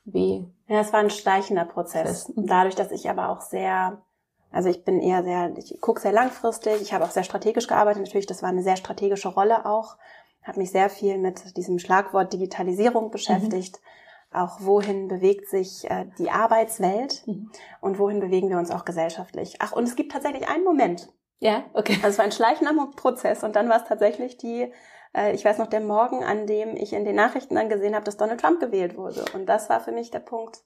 [0.05, 0.47] wie?
[0.69, 2.29] Ja, es war ein schleichender Prozess.
[2.29, 2.47] Mhm.
[2.47, 4.03] Dadurch, dass ich aber auch sehr,
[4.51, 8.03] also ich bin eher sehr, ich gucke sehr langfristig, ich habe auch sehr strategisch gearbeitet.
[8.03, 9.97] Natürlich, das war eine sehr strategische Rolle auch.
[10.43, 13.81] Habe mich sehr viel mit diesem Schlagwort Digitalisierung beschäftigt.
[13.81, 13.89] Mhm
[14.35, 17.51] auch wohin bewegt sich äh, die Arbeitswelt mhm.
[17.81, 19.57] und wohin bewegen wir uns auch gesellschaftlich.
[19.61, 21.13] Ach, und es gibt tatsächlich einen Moment.
[21.41, 21.95] Ja, okay.
[21.97, 24.73] Also es war ein schleichender Prozess und dann war es tatsächlich die,
[25.15, 28.05] äh, ich weiß noch, der Morgen, an dem ich in den Nachrichten dann gesehen habe,
[28.05, 29.25] dass Donald Trump gewählt wurde.
[29.35, 30.63] Und das war für mich der Punkt,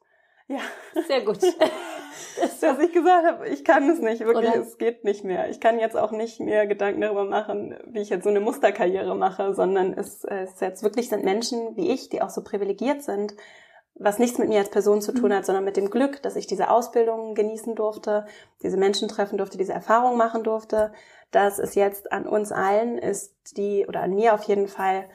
[0.49, 0.61] ja.
[1.07, 1.39] Sehr gut.
[2.61, 4.61] Dass ich gesagt habe, ich kann es nicht, wirklich, Oder?
[4.61, 5.49] es geht nicht mehr.
[5.51, 9.15] Ich kann jetzt auch nicht mehr Gedanken darüber machen, wie ich jetzt so eine Musterkarriere
[9.15, 13.35] mache, sondern es, es jetzt wirklich sind Menschen wie ich, die auch so privilegiert sind,
[13.95, 15.35] was nichts mit mir als Person zu tun mhm.
[15.35, 18.27] hat, sondern mit dem Glück, dass ich diese Ausbildung genießen durfte,
[18.63, 20.93] diese Menschen treffen durfte, diese Erfahrung machen durfte,
[21.31, 25.09] dass es jetzt an uns allen ist, die, oder an mir auf jeden Fall,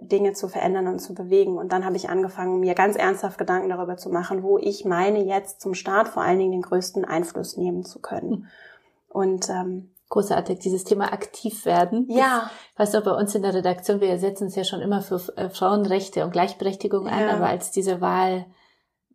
[0.00, 1.56] Dinge zu verändern und zu bewegen.
[1.56, 5.24] Und dann habe ich angefangen, mir ganz ernsthaft Gedanken darüber zu machen, wo ich meine,
[5.24, 8.30] jetzt zum Start vor allen Dingen den größten Einfluss nehmen zu können.
[8.30, 8.46] Mhm.
[9.08, 12.06] Und ähm, großartig, dieses Thema aktiv werden.
[12.10, 12.50] Ja.
[12.76, 15.20] Das, weißt du, bei uns in der Redaktion, wir setzen es ja schon immer für
[15.36, 18.46] äh, Frauenrechte und Gleichberechtigung ein, aber als diese Wahl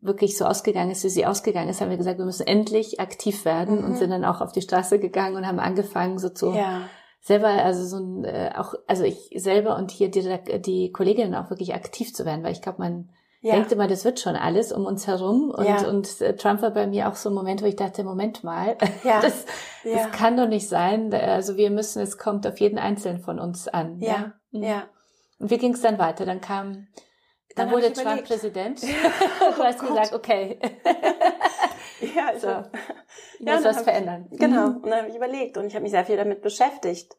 [0.01, 3.43] wirklich so ausgegangen ist, wie sie ausgegangen ist, haben wir gesagt, wir müssen endlich aktiv
[3.43, 3.83] werden mhm.
[3.85, 6.83] und sind dann auch auf die Straße gegangen und haben angefangen, so zu ja
[7.21, 11.49] selber, also so ein, äh, auch, also ich selber und hier die, die Kolleginnen auch
[11.49, 13.09] wirklich aktiv zu werden, weil ich glaube, man
[13.41, 13.53] ja.
[13.53, 15.51] denkt immer, das wird schon alles um uns herum.
[15.51, 15.87] Und, ja.
[15.87, 18.77] und äh, Trump war bei mir auch so ein Moment, wo ich dachte, Moment mal,
[19.03, 19.21] ja.
[19.21, 19.45] das,
[19.83, 21.13] das kann doch nicht sein.
[21.13, 23.99] Also wir müssen, es kommt auf jeden Einzelnen von uns an.
[23.99, 24.61] Ja, ja.
[24.61, 24.83] ja.
[25.39, 26.25] Und wie ging es dann weiter?
[26.25, 26.87] Dann kam,
[27.55, 28.81] dann, dann wurde Trump Präsident.
[28.83, 30.59] du hast oh gesagt, okay.
[32.01, 32.47] ja, ich so.
[33.39, 34.27] Ich muss was verändern.
[34.31, 34.67] Ich, genau.
[34.67, 34.77] Mhm.
[34.77, 37.15] Und dann habe ich überlegt und ich habe mich sehr viel damit beschäftigt.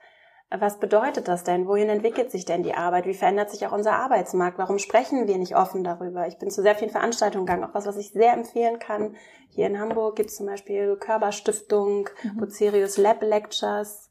[0.52, 1.68] Was bedeutet das denn?
[1.68, 3.06] Wohin entwickelt sich denn die Arbeit?
[3.06, 4.58] Wie verändert sich auch unser Arbeitsmarkt?
[4.58, 6.26] Warum sprechen wir nicht offen darüber?
[6.26, 9.16] Ich bin zu sehr vielen Veranstaltungen gegangen, auch was, was ich sehr empfehlen kann.
[9.48, 12.36] Hier in Hamburg gibt es zum Beispiel Körperstiftung, mhm.
[12.36, 14.10] Bucerius Lab Lectures,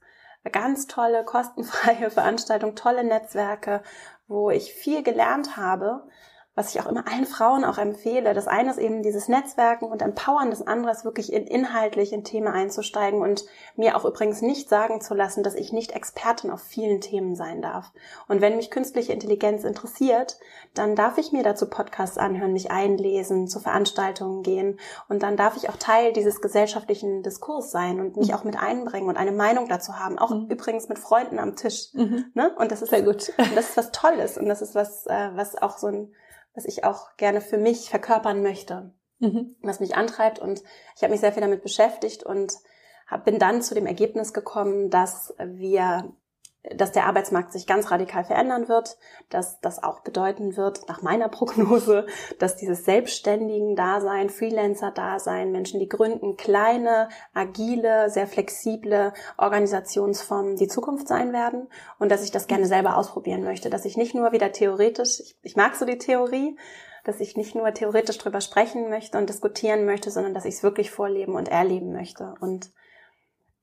[0.50, 3.84] ganz tolle, kostenfreie Veranstaltungen, tolle Netzwerke,
[4.28, 6.08] wo ich viel gelernt habe
[6.56, 8.34] was ich auch immer allen Frauen auch empfehle.
[8.34, 12.24] Das eine ist eben dieses Netzwerken und Empowern, das andere ist wirklich in, inhaltlich in
[12.24, 16.62] Themen einzusteigen und mir auch übrigens nicht sagen zu lassen, dass ich nicht Expertin auf
[16.62, 17.92] vielen Themen sein darf.
[18.28, 20.38] Und wenn mich künstliche Intelligenz interessiert,
[20.74, 25.56] dann darf ich mir dazu Podcasts anhören, mich einlesen, zu Veranstaltungen gehen und dann darf
[25.56, 29.70] ich auch Teil dieses gesellschaftlichen Diskurs sein und mich auch mit einbringen und eine Meinung
[29.70, 30.48] dazu haben, auch mhm.
[30.50, 31.90] übrigens mit Freunden am Tisch.
[31.94, 32.26] Mhm.
[32.34, 32.54] Ne?
[32.58, 33.32] Und das ist sehr gut.
[33.56, 36.14] Das ist was Tolles und das ist was, äh, was auch so ein
[36.54, 39.56] was ich auch gerne für mich verkörpern möchte, mhm.
[39.62, 40.40] was mich antreibt.
[40.40, 40.64] Und
[40.96, 42.54] ich habe mich sehr viel damit beschäftigt und
[43.08, 46.14] hab, bin dann zu dem Ergebnis gekommen, dass wir
[46.76, 48.98] dass der Arbeitsmarkt sich ganz radikal verändern wird,
[49.30, 52.06] dass das auch bedeuten wird, nach meiner Prognose,
[52.38, 61.08] dass dieses selbstständigen Dasein, Freelancer-Dasein, Menschen, die gründen, kleine, agile, sehr flexible Organisationsformen die Zukunft
[61.08, 64.52] sein werden und dass ich das gerne selber ausprobieren möchte, dass ich nicht nur wieder
[64.52, 66.58] theoretisch, ich, ich mag so die Theorie,
[67.06, 70.64] dass ich nicht nur theoretisch drüber sprechen möchte und diskutieren möchte, sondern dass ich es
[70.64, 72.36] wirklich vorleben und erleben möchte.
[72.42, 72.72] Und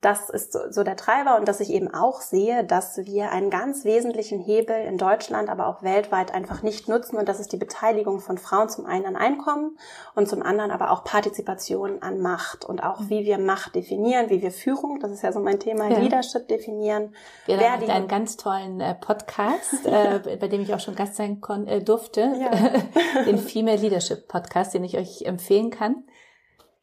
[0.07, 3.83] das ist so, der Treiber und dass ich eben auch sehe, dass wir einen ganz
[3.83, 8.21] wesentlichen Hebel in Deutschland, aber auch weltweit einfach nicht nutzen und das ist die Beteiligung
[8.21, 9.77] von Frauen zum einen an Einkommen
[10.15, 14.41] und zum anderen aber auch Partizipation an Macht und auch wie wir Macht definieren, wie
[14.41, 15.99] wir Führung, das ist ja so mein Thema, ja.
[15.99, 17.13] Leadership definieren.
[17.45, 21.15] Wir ja, haben einen ganz tollen äh, Podcast, äh, bei dem ich auch schon Gast
[21.15, 23.23] sein äh, durfte, ja.
[23.25, 26.05] den Female Leadership Podcast, den ich euch empfehlen kann.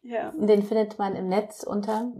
[0.02, 0.32] Ja.
[0.36, 2.12] Den findet man im Netz unter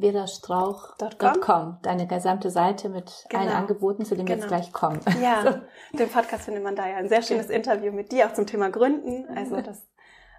[0.00, 1.78] www.verastrauch.com.
[1.82, 3.42] Deine gesamte Seite mit genau.
[3.42, 4.38] allen Angeboten, zu denen genau.
[4.38, 5.00] wir jetzt gleich kommen.
[5.20, 5.98] Ja, so.
[5.98, 6.96] den Podcast findet man da ja.
[6.96, 7.56] Ein sehr schönes okay.
[7.56, 9.26] Interview mit dir, auch zum Thema Gründen.
[9.36, 9.86] Also das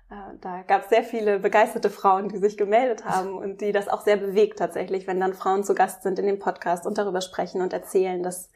[0.10, 3.88] äh, da gab es sehr viele begeisterte Frauen, die sich gemeldet haben und die das
[3.88, 7.22] auch sehr bewegt tatsächlich, wenn dann Frauen zu Gast sind in dem Podcast und darüber
[7.22, 8.50] sprechen und erzählen, dass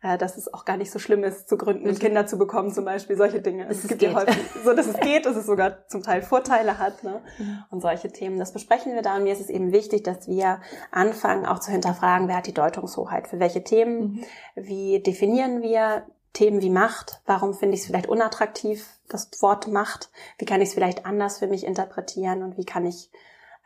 [0.00, 1.98] dass es auch gar nicht so schlimm ist, zu gründen und mhm.
[1.98, 3.66] Kinder zu bekommen zum Beispiel, solche Dinge.
[3.66, 6.78] Also es gibt ja häufig so, dass es geht, dass es sogar zum Teil Vorteile
[6.78, 7.20] hat ne?
[7.38, 7.64] Mhm.
[7.70, 8.38] und solche Themen.
[8.38, 10.60] Das besprechen wir da und mir ist es eben wichtig, dass wir
[10.92, 14.24] anfangen auch zu hinterfragen, wer hat die Deutungshoheit für welche Themen, mhm.
[14.54, 20.10] wie definieren wir Themen wie Macht, warum finde ich es vielleicht unattraktiv, das Wort Macht,
[20.38, 23.10] wie kann ich es vielleicht anders für mich interpretieren und wie kann ich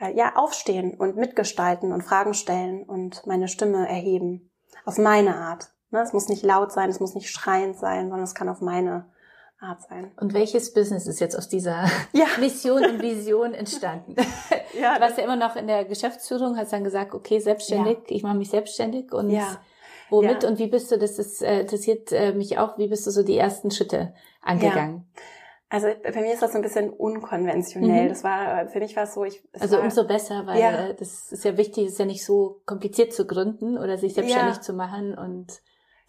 [0.01, 4.51] äh, ja aufstehen und mitgestalten und Fragen stellen und meine Stimme erheben
[4.85, 5.73] auf meine Art.
[5.93, 6.01] Ne?
[6.01, 9.05] Es muss nicht laut sein, es muss nicht schreiend sein, sondern es kann auf meine
[9.61, 10.11] Art sein.
[10.19, 12.27] Und welches Business ist jetzt aus dieser ja.
[12.41, 14.17] Mission und Vision entstanden?
[14.81, 18.17] ja, du warst ja immer noch in der Geschäftsführung, hast dann gesagt, okay, selbstständig, ja.
[18.17, 19.61] ich mache mich selbstständig und ja.
[20.11, 20.49] womit ja.
[20.49, 23.23] und wie bist du, das ist, äh, interessiert äh, mich auch, wie bist du so
[23.23, 25.07] die ersten Schritte angegangen?
[25.15, 25.23] Ja.
[25.69, 28.05] Also bei mir ist das so ein bisschen unkonventionell.
[28.05, 28.09] Mhm.
[28.11, 30.93] Das war für mich war es so, ich also war, umso besser, weil ja.
[30.93, 34.57] das ist ja wichtig, es ist ja nicht so kompliziert zu gründen oder sich selbstständig
[34.57, 34.61] ja.
[34.61, 35.63] zu machen und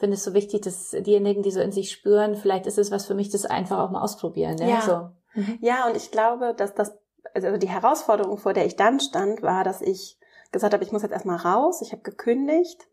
[0.03, 3.05] finde es so wichtig, dass diejenigen, die so in sich spüren, vielleicht ist es was
[3.05, 4.55] für mich, das einfach auch mal ausprobieren.
[4.55, 4.69] Ne?
[4.69, 4.81] Ja.
[4.81, 5.39] So.
[5.39, 5.59] Mhm.
[5.61, 6.91] ja, und ich glaube, dass das,
[7.33, 10.19] also die Herausforderung, vor der ich dann stand, war, dass ich
[10.51, 12.85] gesagt habe, ich muss jetzt erstmal raus, ich habe gekündigt.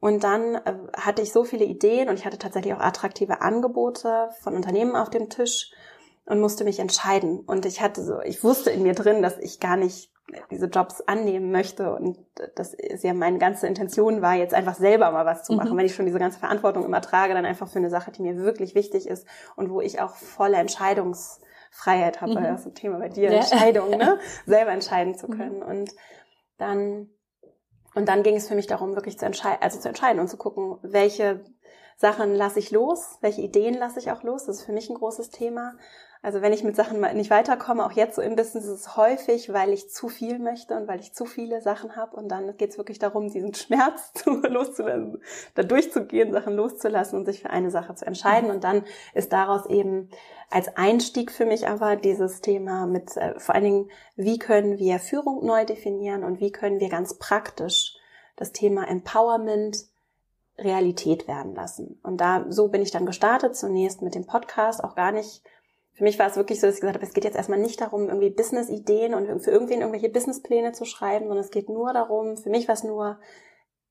[0.00, 4.30] Und dann äh, hatte ich so viele Ideen und ich hatte tatsächlich auch attraktive Angebote
[4.40, 5.70] von Unternehmen auf dem Tisch
[6.24, 7.40] und musste mich entscheiden.
[7.40, 10.13] Und ich hatte so, ich wusste in mir drin, dass ich gar nicht
[10.50, 12.18] diese Jobs annehmen möchte und
[12.56, 15.72] das ist ja meine ganze Intention war, jetzt einfach selber mal was zu machen.
[15.72, 15.78] Mhm.
[15.78, 18.36] Wenn ich schon diese ganze Verantwortung immer trage, dann einfach für eine Sache, die mir
[18.36, 22.44] wirklich wichtig ist und wo ich auch volle Entscheidungsfreiheit habe, mhm.
[22.44, 23.38] das ist ein Thema bei dir, ja.
[23.38, 24.18] Entscheidung, ne?
[24.46, 25.36] selber entscheiden zu mhm.
[25.36, 25.56] können.
[25.56, 25.62] Mhm.
[25.62, 25.90] Und
[26.56, 27.10] dann
[27.94, 30.36] und dann ging es für mich darum, wirklich zu entscheiden, also zu entscheiden und zu
[30.36, 31.44] gucken, welche
[31.96, 34.46] Sachen lasse ich los, welche Ideen lasse ich auch los.
[34.46, 35.74] Das ist für mich ein großes Thema.
[36.24, 39.52] Also wenn ich mit Sachen nicht weiterkomme, auch jetzt so im Business ist es häufig,
[39.52, 42.16] weil ich zu viel möchte und weil ich zu viele Sachen habe.
[42.16, 45.20] Und dann geht es wirklich darum, diesen Schmerz zu, loszulassen,
[45.54, 48.50] da durchzugehen, Sachen loszulassen und sich für eine Sache zu entscheiden.
[48.50, 50.08] Und dann ist daraus eben
[50.48, 55.00] als Einstieg für mich aber dieses Thema mit äh, vor allen Dingen, wie können wir
[55.00, 57.98] Führung neu definieren und wie können wir ganz praktisch
[58.36, 59.76] das Thema Empowerment
[60.56, 61.98] Realität werden lassen.
[62.02, 65.42] Und da, so bin ich dann gestartet, zunächst mit dem Podcast, auch gar nicht
[65.94, 67.80] für mich war es wirklich so, dass ich gesagt habe, es geht jetzt erstmal nicht
[67.80, 72.36] darum, irgendwie Business-Ideen und für irgendwen irgendwelche Businesspläne zu schreiben, sondern es geht nur darum,
[72.36, 73.18] für mich war es nur,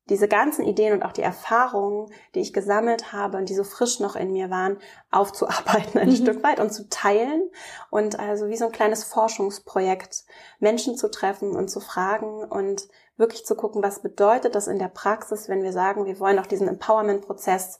[0.10, 4.00] diese ganzen Ideen und auch die Erfahrungen, die ich gesammelt habe und die so frisch
[4.00, 4.78] noch in mir waren,
[5.12, 6.16] aufzuarbeiten ein mhm.
[6.16, 7.50] Stück weit und zu teilen
[7.90, 10.26] und also wie so ein kleines Forschungsprojekt
[10.60, 14.90] Menschen zu treffen und zu fragen und wirklich zu gucken, was bedeutet das in der
[14.90, 17.80] Praxis, wenn wir sagen, wir wollen auch diesen Empowerment-Prozess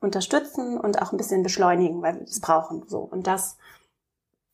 [0.00, 2.84] unterstützen und auch ein bisschen beschleunigen, weil wir es brauchen.
[2.88, 3.56] So und das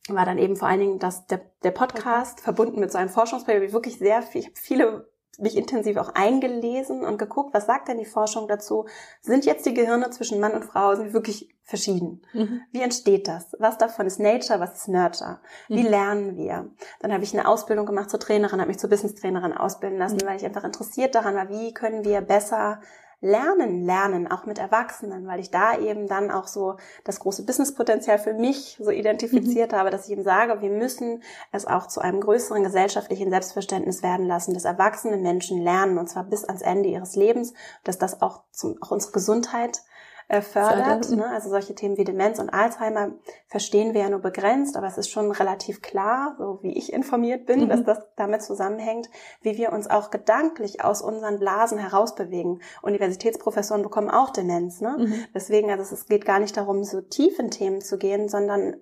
[0.09, 3.69] war dann eben vor allen Dingen das der, der Podcast verbunden mit so einem Forschungsprojekt,
[3.69, 8.05] wie wirklich sehr viel, viele mich intensiv auch eingelesen und geguckt, was sagt denn die
[8.05, 8.87] Forschung dazu?
[9.21, 12.23] Sind jetzt die Gehirne zwischen Mann und Frau sind wirklich verschieden?
[12.33, 12.61] Mhm.
[12.71, 13.57] Wie entsteht das?
[13.59, 15.41] Was davon ist Nature, was ist Nurture?
[15.69, 15.89] Wie mhm.
[15.89, 16.71] lernen wir?
[17.01, 20.27] Dann habe ich eine Ausbildung gemacht zur Trainerin, habe mich zur Business-Trainerin ausbilden lassen, mhm.
[20.27, 22.81] weil ich einfach interessiert daran war, wie können wir besser
[23.25, 28.19] lernen, lernen, auch mit Erwachsenen, weil ich da eben dann auch so das große Businesspotenzial
[28.19, 29.77] für mich so identifiziert mhm.
[29.77, 34.27] habe, dass ich eben sage, wir müssen es auch zu einem größeren gesellschaftlichen Selbstverständnis werden
[34.27, 38.43] lassen, dass erwachsene Menschen lernen und zwar bis ans Ende ihres Lebens, dass das auch,
[38.51, 39.81] zum, auch unsere Gesundheit
[40.29, 41.11] äh, fördert.
[41.11, 41.27] Ne?
[41.27, 43.13] Also solche Themen wie Demenz und Alzheimer
[43.47, 47.47] verstehen wir ja nur begrenzt, aber es ist schon relativ klar, so wie ich informiert
[47.47, 47.69] bin, mhm.
[47.69, 49.11] dass das damit zusammenhängt,
[49.43, 52.61] wie wir uns auch gedanklich aus unseren Blasen herausbewegen.
[52.83, 54.81] Universitätsprofessoren bekommen auch Demenz.
[54.81, 54.97] Ne?
[54.99, 55.15] Mhm.
[55.35, 58.77] Deswegen, also es geht gar nicht darum, so tief in Themen zu gehen, sondern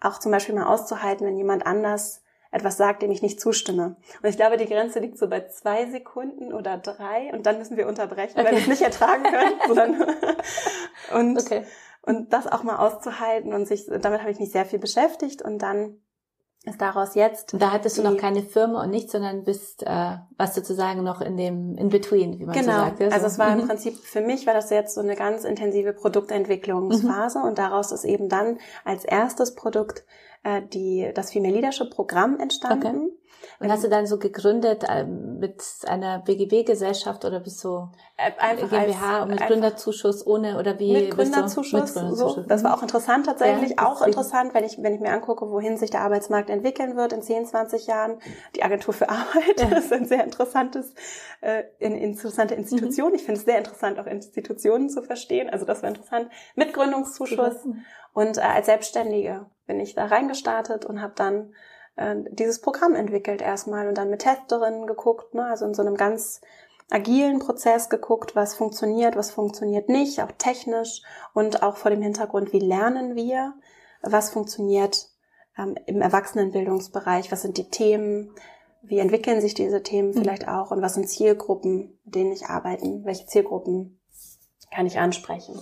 [0.00, 3.96] auch zum Beispiel mal auszuhalten, wenn jemand anders etwas sagt, dem ich nicht zustimme.
[4.22, 7.76] Und ich glaube, die Grenze liegt so bei zwei Sekunden oder drei und dann müssen
[7.76, 8.46] wir unterbrechen, okay.
[8.46, 9.24] weil wir es nicht ertragen
[9.66, 10.02] können.
[11.14, 11.64] und, okay.
[12.02, 15.58] und das auch mal auszuhalten und sich, damit habe ich mich sehr viel beschäftigt und
[15.58, 16.00] dann
[16.64, 17.54] ist daraus jetzt.
[17.58, 21.36] Da hattest du noch keine Firma und nichts, sondern bist, äh, was sozusagen noch in
[21.36, 22.72] dem in between, wie man genau.
[22.72, 22.98] so sagt.
[22.98, 23.14] Genau.
[23.14, 23.68] Also es war im mhm.
[23.68, 27.44] Prinzip für mich war das jetzt so eine ganz intensive Produktentwicklungsphase mhm.
[27.44, 30.04] und daraus ist eben dann als erstes Produkt
[30.42, 32.96] äh, die, das Female Leadership Programm entstanden.
[32.96, 33.17] Okay.
[33.60, 38.70] Und hast du dann so gegründet äh, mit einer BGB-Gesellschaft oder bist du äh, einfach
[38.70, 40.92] GmbH und mit Gründerzuschuss ohne oder wie?
[40.92, 41.72] Mit Gründerzuschuss.
[41.72, 42.34] Mit Gründerzuschuss.
[42.34, 42.42] So.
[42.42, 43.70] Das war auch interessant tatsächlich.
[43.70, 47.12] Ja, auch interessant, wenn ich, wenn ich mir angucke, wohin sich der Arbeitsmarkt entwickeln wird
[47.12, 48.18] in 10, 20 Jahren.
[48.54, 49.68] Die Agentur für Arbeit ja.
[49.78, 50.94] ist ein sehr interessantes,
[51.40, 53.10] äh, eine interessante Institution.
[53.10, 53.14] Mhm.
[53.16, 55.50] Ich finde es sehr interessant, auch Institutionen zu verstehen.
[55.50, 56.30] Also das war interessant.
[56.54, 57.64] Mit Gründungszuschuss.
[57.64, 57.84] Mhm.
[58.12, 61.54] Und äh, als Selbstständige bin ich da reingestartet und habe dann
[61.98, 65.96] äh, dieses Programm entwickelt erstmal und dann mit Testerinnen geguckt, ne, also in so einem
[65.96, 66.40] ganz
[66.90, 71.02] agilen Prozess geguckt, was funktioniert, was funktioniert nicht, auch technisch
[71.34, 73.54] und auch vor dem Hintergrund, wie lernen wir,
[74.00, 75.10] was funktioniert
[75.58, 78.30] ähm, im Erwachsenenbildungsbereich, was sind die Themen,
[78.80, 80.18] wie entwickeln sich diese Themen mhm.
[80.18, 84.00] vielleicht auch und was sind Zielgruppen, mit denen ich arbeiten, welche Zielgruppen
[84.70, 85.60] kann ich ansprechen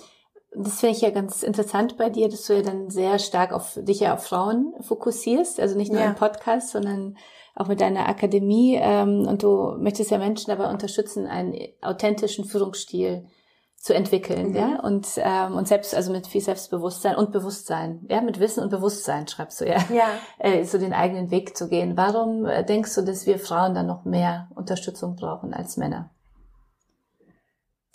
[0.58, 3.78] das finde ich ja ganz interessant bei dir, dass du ja dann sehr stark auf
[3.80, 6.08] dich ja auf Frauen fokussierst, also nicht nur ja.
[6.08, 7.16] im Podcast, sondern
[7.54, 8.78] auch mit deiner Akademie.
[8.80, 13.26] Ähm, und du möchtest ja Menschen dabei unterstützen, einen authentischen Führungsstil
[13.76, 14.56] zu entwickeln, mhm.
[14.56, 18.70] ja, und ähm, und selbst also mit viel Selbstbewusstsein und Bewusstsein, ja, mit Wissen und
[18.70, 20.08] Bewusstsein schreibst du ja, ja.
[20.38, 21.96] Äh, so den eigenen Weg zu gehen.
[21.96, 26.10] Warum äh, denkst du, dass wir Frauen dann noch mehr Unterstützung brauchen als Männer?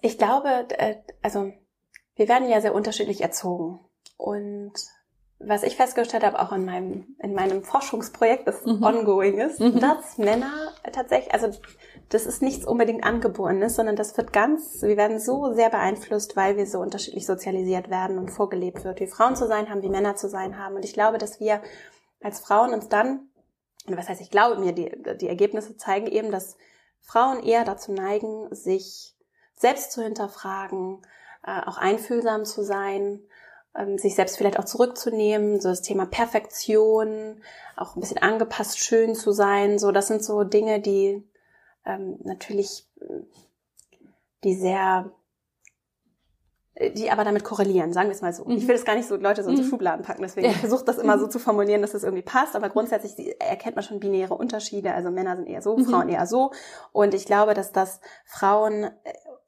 [0.01, 0.47] Ich glaube,
[0.77, 1.51] äh, also
[2.15, 3.79] wir werden ja sehr unterschiedlich erzogen.
[4.17, 4.73] Und
[5.39, 8.83] was ich festgestellt habe, auch in meinem, in meinem Forschungsprojekt, das mhm.
[8.83, 9.79] ongoing ist, mhm.
[9.79, 11.49] dass Männer tatsächlich, also
[12.09, 16.57] das ist nichts unbedingt angeborenes, sondern das wird ganz, wir werden so sehr beeinflusst, weil
[16.57, 20.15] wir so unterschiedlich sozialisiert werden und vorgelebt wird, wie Frauen zu sein haben, wie Männer
[20.15, 20.75] zu sein haben.
[20.75, 21.61] Und ich glaube, dass wir
[22.21, 23.29] als Frauen uns dann,
[23.87, 26.57] und was heißt, ich glaube mir, die, die Ergebnisse zeigen eben, dass
[26.99, 29.15] Frauen eher dazu neigen, sich
[29.55, 31.01] selbst zu hinterfragen,
[31.43, 33.21] äh, auch einfühlsam zu sein,
[33.75, 37.41] ähm, sich selbst vielleicht auch zurückzunehmen, so das Thema Perfektion,
[37.77, 41.23] auch ein bisschen angepasst schön zu sein, so das sind so Dinge, die
[41.85, 42.87] ähm, natürlich,
[44.43, 45.11] die sehr
[46.95, 48.45] die aber damit korrelieren, sagen wir es mal so.
[48.45, 48.51] Mhm.
[48.51, 49.69] Ich will es gar nicht so Leute so in so mhm.
[49.69, 50.53] Schubladen packen, deswegen ja.
[50.53, 53.75] ich versuche das immer so zu formulieren, dass es das irgendwie passt, aber grundsätzlich erkennt
[53.75, 55.85] man schon binäre Unterschiede, also Männer sind eher so, mhm.
[55.85, 56.51] Frauen eher so
[56.91, 58.91] und ich glaube, dass das Frauen äh,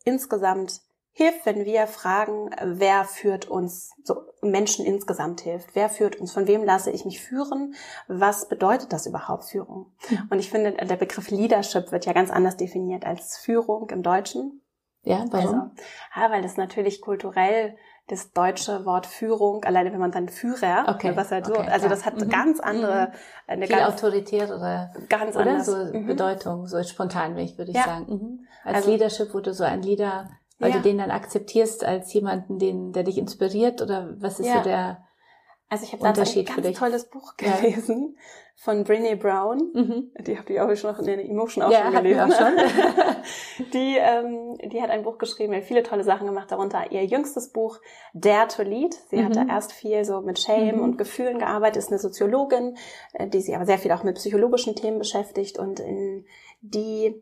[0.03, 0.81] insgesamt
[1.13, 6.47] hilft, wenn wir fragen, wer führt uns, so Menschen insgesamt hilft, wer führt uns, von
[6.47, 7.75] wem lasse ich mich führen,
[8.07, 9.91] was bedeutet das überhaupt Führung?
[10.09, 10.27] Mhm.
[10.31, 14.61] Und ich finde, der Begriff Leadership wird ja ganz anders definiert als Führung im Deutschen.
[15.03, 15.47] Ja, warum?
[15.47, 15.71] Also,
[16.15, 17.75] ja, weil das natürlich kulturell
[18.07, 21.15] das deutsche Wort Führung, alleine wenn man dann Führer, okay.
[21.15, 22.27] was halt so, okay, also das hat mhm.
[22.27, 23.13] ganz andere, mhm.
[23.47, 25.65] eine Viel ganz autoritäre, ganz oder anders.
[25.67, 26.07] so mhm.
[26.07, 27.83] Bedeutung, so spontan, würde ich ja.
[27.83, 28.05] sagen.
[28.09, 28.47] Mhm.
[28.65, 30.77] Als also, Leadership wurde so ein Leader weil ja.
[30.77, 34.57] du den dann akzeptierst als jemanden, den, der dich inspiriert oder was ist ja.
[34.57, 35.03] so der
[35.73, 38.21] also ich habe Unterschied ein ganz tolles Buch gelesen ja.
[38.57, 39.71] von Brené Brown.
[39.73, 40.11] Mhm.
[40.19, 42.19] Die habe ich auch schon noch in der Emotion auch ja, schon gelesen.
[42.19, 43.65] Auch schon.
[43.73, 47.51] die, ähm, die hat ein Buch geschrieben, hat viele tolle Sachen gemacht, darunter ihr jüngstes
[47.51, 47.79] Buch
[48.13, 48.93] Dare to Lead.
[49.09, 49.25] Sie mhm.
[49.25, 50.83] hat da erst viel so mit Shame mhm.
[50.83, 52.77] und Gefühlen gearbeitet, ist eine Soziologin,
[53.13, 56.27] äh, die sich aber sehr viel auch mit psychologischen Themen beschäftigt und in
[56.61, 57.19] die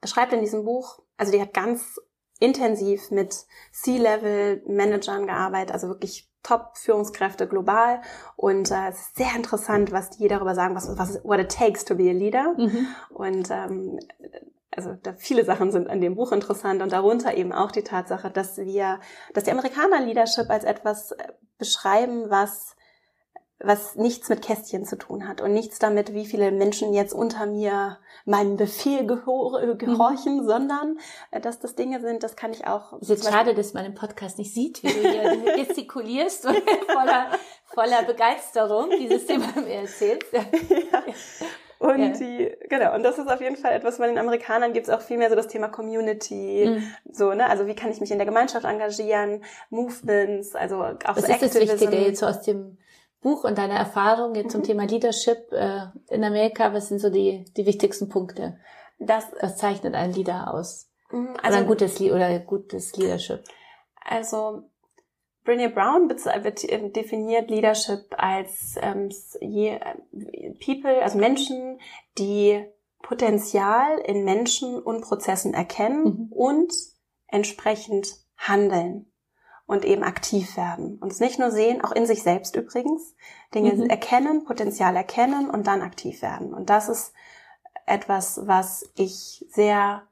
[0.00, 2.00] beschreibt in diesem Buch, also die hat ganz
[2.42, 8.02] intensiv mit C-Level-Managern gearbeitet, also wirklich Top-Führungskräfte global.
[8.36, 11.84] Und äh, es ist sehr interessant, was die darüber sagen, was, was what it takes
[11.84, 12.54] to be a leader.
[12.58, 12.86] Mhm.
[13.10, 14.00] Und ähm,
[14.72, 18.30] also da viele Sachen sind an dem Buch interessant und darunter eben auch die Tatsache,
[18.30, 18.98] dass wir,
[19.34, 21.28] dass die Amerikaner Leadership als etwas äh,
[21.58, 22.74] beschreiben, was
[23.64, 27.46] was nichts mit Kästchen zu tun hat und nichts damit, wie viele Menschen jetzt unter
[27.46, 30.46] mir meinem Befehl äh, gehorchen, mhm.
[30.46, 30.98] sondern
[31.30, 32.94] äh, dass das Dinge sind, das kann ich auch.
[33.00, 37.26] Es ist schade, dass man im Podcast nicht sieht, wie du hier gestikulierst voller,
[37.66, 40.28] voller Begeisterung dieses Thema mir erzählst.
[40.92, 41.02] Ja.
[41.78, 42.08] Und ja.
[42.10, 45.00] die, genau, und das ist auf jeden Fall etwas, bei den Amerikanern gibt es auch
[45.00, 46.94] viel mehr so das Thema Community, mhm.
[47.10, 51.26] so, ne, also wie kann ich mich in der Gemeinschaft engagieren, Movements, also auch Was
[51.26, 52.78] so ist das Wichtige jetzt so aus dem
[53.22, 54.50] Buch und deiner Erfahrung jetzt mhm.
[54.50, 56.74] zum Thema Leadership äh, in Amerika?
[56.74, 58.58] Was sind so die, die wichtigsten Punkte?
[58.98, 60.90] Das, Was zeichnet ein Leader aus?
[61.10, 63.44] Mhm, also, oder ein gutes, oder gutes Leadership?
[64.04, 64.64] Also,
[65.44, 69.78] Brené Brown äh, definiert Leadership als ähm, äh,
[70.64, 71.80] People, also Menschen,
[72.18, 72.64] die
[73.02, 76.32] Potenzial in Menschen und Prozessen erkennen mhm.
[76.32, 76.72] und
[77.28, 79.11] entsprechend handeln
[79.66, 80.98] und eben aktiv werden.
[80.98, 83.14] Und es nicht nur sehen, auch in sich selbst übrigens,
[83.54, 83.86] Dinge mhm.
[83.86, 86.52] erkennen, Potenzial erkennen und dann aktiv werden.
[86.52, 87.12] Und das ist
[87.86, 90.02] etwas, was ich sehr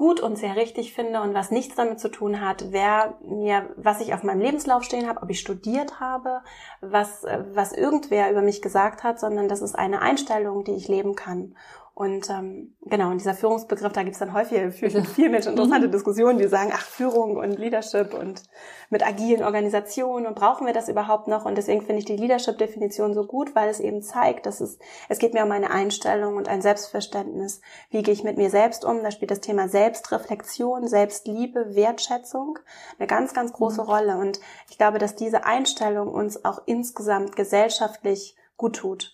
[0.00, 4.00] gut und sehr richtig finde und was nichts damit zu tun hat, wer mir, was
[4.00, 6.40] ich auf meinem Lebenslauf stehen habe, ob ich studiert habe,
[6.80, 11.16] was, was irgendwer über mich gesagt hat, sondern das ist eine Einstellung, die ich leben
[11.16, 11.54] kann.
[11.94, 15.88] Und ähm, genau, und dieser Führungsbegriff, da gibt es dann häufig für viele Menschen interessante
[15.88, 15.92] mhm.
[15.92, 18.42] Diskussionen, die sagen, ach, Führung und Leadership und
[18.88, 21.44] mit agilen Organisationen und brauchen wir das überhaupt noch?
[21.44, 25.18] Und deswegen finde ich die Leadership-Definition so gut, weil es eben zeigt, dass es, es
[25.18, 27.60] geht mir um eine Einstellung und ein Selbstverständnis.
[27.90, 29.02] Wie gehe ich mit mir selbst um?
[29.02, 32.58] Da spielt das Thema Selbstreflexion, Selbstliebe, Wertschätzung
[32.98, 33.88] eine ganz, ganz große mhm.
[33.88, 34.16] Rolle.
[34.16, 39.12] Und ich glaube, dass diese Einstellung uns auch insgesamt gesellschaftlich gut tut.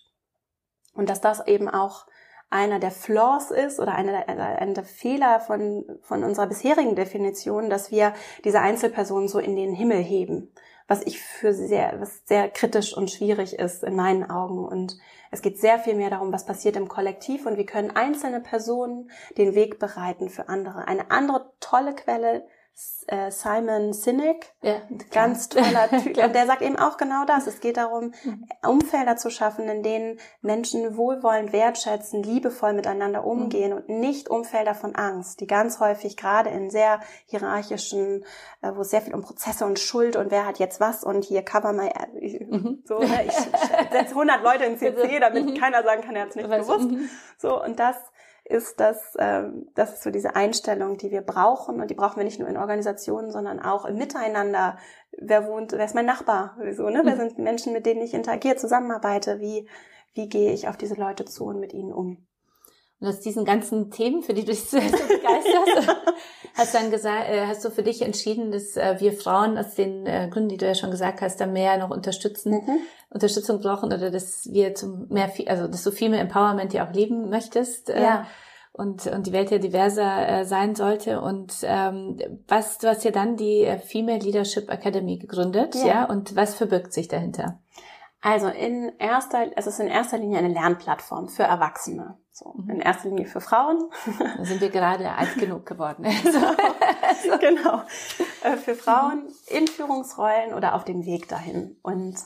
[0.94, 2.06] Und dass das eben auch
[2.50, 7.70] einer der Flaws ist oder einer der, einer der Fehler von, von unserer bisherigen Definition,
[7.70, 10.52] dass wir diese Einzelpersonen so in den Himmel heben,
[10.86, 14.64] was ich für sehr, was sehr kritisch und schwierig ist in meinen Augen.
[14.64, 14.96] Und
[15.32, 19.10] es geht sehr viel mehr darum, was passiert im Kollektiv und wie können einzelne Personen
[19.36, 20.86] den Weg bereiten für andere.
[20.86, 22.46] Eine andere tolle Quelle
[23.30, 26.18] Simon Sinek, ja, ganz toller Typ.
[26.18, 27.46] Und der sagt eben auch genau das.
[27.46, 28.46] Es geht darum, mhm.
[28.66, 33.28] Umfelder zu schaffen, in denen Menschen wohlwollend wertschätzen, liebevoll miteinander mhm.
[33.28, 38.24] umgehen und nicht Umfelder von Angst, die ganz häufig gerade in sehr hierarchischen,
[38.60, 41.24] äh, wo es sehr viel um Prozesse und Schuld und wer hat jetzt was und
[41.24, 42.82] hier cover my, mhm.
[42.84, 45.54] so, ne, ich, setze 100 Leute in CC, damit mhm.
[45.54, 46.88] keiner sagen kann, er hat es nicht gewusst.
[47.38, 47.96] So, und das
[48.48, 52.24] ist, dass ähm, das ist so diese Einstellung, die wir brauchen und die brauchen wir
[52.24, 54.78] nicht nur in Organisationen, sondern auch im Miteinander.
[55.18, 56.56] Wer wohnt, wer ist mein Nachbar?
[56.60, 57.00] Wieso, ne?
[57.04, 57.20] Wer mhm.
[57.20, 59.40] sind Menschen, mit denen ich interagiere, zusammenarbeite?
[59.40, 59.68] Wie,
[60.14, 62.25] wie gehe ich auf diese Leute zu und mit ihnen um?
[62.98, 65.96] Und aus diesen ganzen Themen, für die du dich so begeisterst,
[66.54, 70.06] hast dann gesagt, äh, hast du für dich entschieden, dass äh, wir Frauen aus den
[70.06, 72.78] äh, Gründen, die du ja schon gesagt hast, da mehr noch unterstützen, mhm.
[73.10, 76.92] Unterstützung brauchen oder dass wir zum mehr, also dass du viel mehr Empowerment ja auch
[76.92, 77.90] leben möchtest.
[77.90, 78.26] Ja.
[78.72, 81.22] Und, und die Welt ja diverser sein sollte.
[81.22, 85.86] Und ähm, was, du hast ja dann die Female Leadership Academy gegründet, ja.
[85.86, 86.04] ja?
[86.04, 87.58] Und was verbirgt sich dahinter?
[88.26, 92.18] Also in erster, es ist in erster Linie eine Lernplattform für Erwachsene.
[92.32, 92.70] So, mhm.
[92.70, 93.88] in erster Linie für Frauen.
[94.36, 96.02] Da sind wir gerade alt genug geworden.
[97.40, 97.82] genau.
[98.42, 101.76] Äh, für Frauen in Führungsrollen oder auf dem Weg dahin.
[101.82, 102.16] Und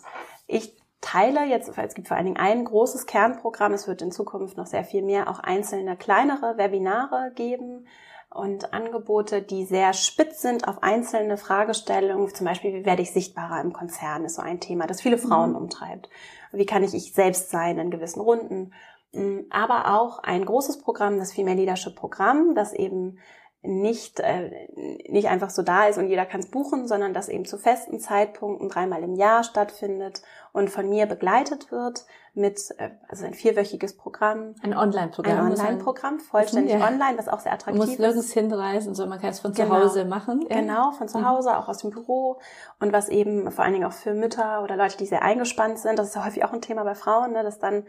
[0.47, 3.75] ich teile jetzt, es gibt vor allen Dingen ein großes Kernprogramm.
[3.75, 7.87] Es wird in Zukunft noch sehr viel mehr auch einzelne kleinere Webinare geben
[8.33, 12.33] und Angebote, die sehr spitz sind auf einzelne Fragestellungen.
[12.33, 15.51] Zum Beispiel, wie werde ich sichtbarer im Konzern, ist so ein Thema, das viele Frauen
[15.51, 15.57] mhm.
[15.57, 16.09] umtreibt.
[16.53, 18.73] Wie kann ich ich selbst sein in gewissen Runden?
[19.13, 23.19] Mm, aber auch ein großes Programm, das Female Leadership Programm, das eben
[23.63, 24.69] nicht, äh,
[25.09, 28.01] nicht einfach so da ist und jeder kann es buchen, sondern das eben zu festen
[28.01, 33.99] Zeitpunkten dreimal im Jahr stattfindet und von mir begleitet wird mit, äh, also ein vierwöchiges
[33.99, 34.55] Programm.
[34.63, 35.39] Ein Online-Programm.
[35.39, 36.87] Ein Online-Programm, vollständig ja.
[36.87, 37.89] online, was auch sehr attraktiv ist.
[37.89, 39.69] Man muss nirgends hinreisen, sondern man kann es von genau.
[39.69, 40.47] zu Hause machen.
[40.49, 41.29] Genau, von zu mhm.
[41.29, 42.39] Hause, auch aus dem Büro
[42.79, 45.99] und was eben vor allen Dingen auch für Mütter oder Leute, die sehr eingespannt sind,
[45.99, 47.85] das ist ja häufig auch ein Thema bei Frauen, ne, dass dann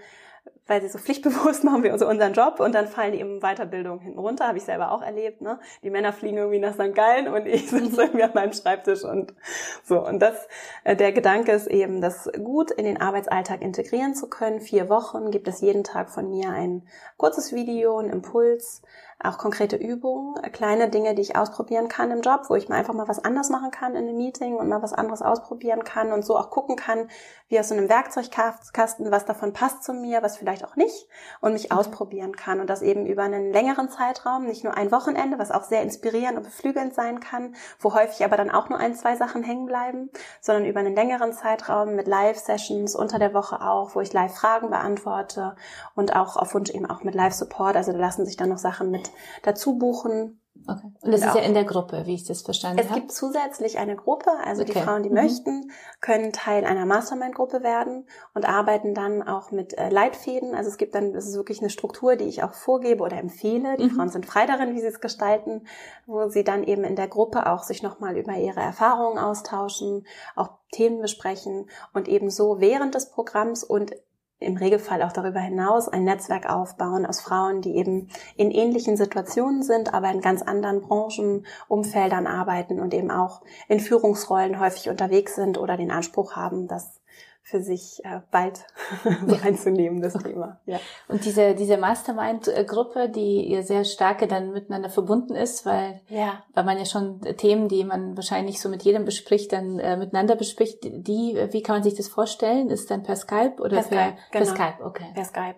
[0.71, 4.19] weil sie so pflichtbewusst machen wir unseren Job und dann fallen die eben Weiterbildung hinten
[4.19, 5.41] runter, habe ich selber auch erlebt.
[5.41, 5.59] Ne?
[5.83, 6.95] Die Männer fliegen irgendwie nach St.
[6.95, 9.33] Gallen und ich sitze irgendwie an meinem Schreibtisch und
[9.83, 10.05] so.
[10.05, 10.47] Und das,
[10.85, 14.61] äh, der Gedanke ist eben, das gut in den Arbeitsalltag integrieren zu können.
[14.61, 16.87] Vier Wochen gibt es jeden Tag von mir ein
[17.17, 18.81] kurzes Video, ein Impuls,
[19.23, 22.93] auch konkrete Übungen, kleine Dinge, die ich ausprobieren kann im Job, wo ich mal einfach
[22.93, 26.25] mal was anders machen kann in einem Meeting und mal was anderes ausprobieren kann und
[26.25, 27.09] so auch gucken kann,
[27.47, 31.07] wie aus so einem Werkzeugkasten, was davon passt zu mir, was was vielleicht auch nicht
[31.41, 31.77] und mich mhm.
[31.77, 35.63] ausprobieren kann und das eben über einen längeren Zeitraum, nicht nur ein Wochenende, was auch
[35.63, 39.43] sehr inspirierend und beflügelnd sein kann, wo häufig aber dann auch nur ein, zwei Sachen
[39.43, 40.09] hängen bleiben,
[40.39, 45.55] sondern über einen längeren Zeitraum mit Live-Sessions unter der Woche auch, wo ich Live-Fragen beantworte
[45.95, 47.75] und auch auf Wunsch eben auch mit Live-Support.
[47.75, 49.11] Also da lassen sich dann noch Sachen mit
[49.43, 50.91] dazu buchen Okay.
[51.01, 52.88] Und das ist ja in der Gruppe, wie ich das verstanden habe.
[52.88, 54.74] Es gibt zusätzlich eine Gruppe, also okay.
[54.74, 55.16] die Frauen, die mhm.
[55.16, 60.53] möchten, können Teil einer Mastermind-Gruppe werden und arbeiten dann auch mit äh, Leitfäden.
[60.55, 63.78] Also es gibt dann, das ist wirklich eine Struktur, die ich auch vorgebe oder empfehle.
[63.78, 63.91] Die mhm.
[63.91, 65.66] Frauen sind frei darin, wie sie es gestalten,
[66.05, 70.05] wo sie dann eben in der Gruppe auch sich nochmal über ihre Erfahrungen austauschen,
[70.36, 73.95] auch Themen besprechen und eben so während des Programms und
[74.41, 79.61] im Regelfall auch darüber hinaus ein Netzwerk aufbauen aus Frauen, die eben in ähnlichen Situationen
[79.63, 85.35] sind, aber in ganz anderen Branchen, Umfeldern arbeiten und eben auch in Führungsrollen häufig unterwegs
[85.35, 87.00] sind oder den Anspruch haben, dass
[87.43, 88.65] für sich äh, bald
[89.27, 90.59] so einzunehmen, das Thema.
[90.65, 90.79] Ja.
[91.07, 96.43] Und diese, diese Mastermind-Gruppe, die ihr sehr stark dann miteinander verbunden ist, weil, ja.
[96.53, 100.35] weil man ja schon Themen, die man wahrscheinlich so mit jedem bespricht, dann äh, miteinander
[100.35, 102.69] bespricht, die, wie kann man sich das vorstellen?
[102.69, 104.45] Ist dann per Skype oder per, Skype, genau.
[104.45, 104.85] per Skype?
[104.85, 105.05] Okay.
[105.13, 105.55] Per Skype.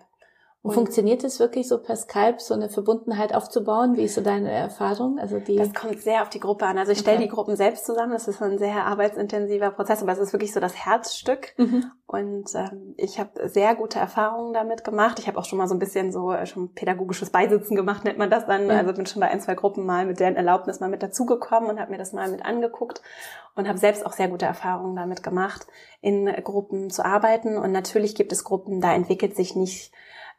[0.63, 3.97] Und funktioniert es wirklich so per Skype, so eine Verbundenheit aufzubauen?
[3.97, 5.19] Wie ist so deine Erfahrung?
[5.19, 6.77] Also die das kommt sehr auf die Gruppe an.
[6.77, 7.27] Also ich stelle okay.
[7.27, 8.13] die Gruppen selbst zusammen.
[8.13, 11.53] Das ist ein sehr arbeitsintensiver Prozess, aber es ist wirklich so das Herzstück.
[11.57, 11.91] Mhm.
[12.07, 15.19] Und ähm, ich habe sehr gute Erfahrungen damit gemacht.
[15.19, 18.17] Ich habe auch schon mal so ein bisschen so äh, schon pädagogisches Beisitzen gemacht, nennt
[18.17, 18.63] man das dann.
[18.63, 18.71] Mhm.
[18.71, 21.79] Also bin schon bei ein, zwei Gruppen mal mit deren Erlaubnis mal mit dazugekommen und
[21.81, 23.01] habe mir das mal mit angeguckt
[23.55, 25.67] und habe selbst auch sehr gute Erfahrungen damit gemacht,
[25.99, 27.57] in Gruppen zu arbeiten.
[27.57, 29.91] Und natürlich gibt es Gruppen, da entwickelt sich nicht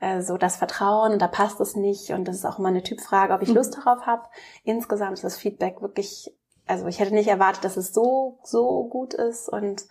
[0.05, 2.83] äh, so das Vertrauen und da passt es nicht und das ist auch immer eine
[2.83, 3.57] Typfrage, ob ich mhm.
[3.57, 4.25] Lust darauf habe.
[4.63, 6.31] Insgesamt ist das Feedback wirklich,
[6.67, 9.87] also ich hätte nicht erwartet, dass es so, so gut ist und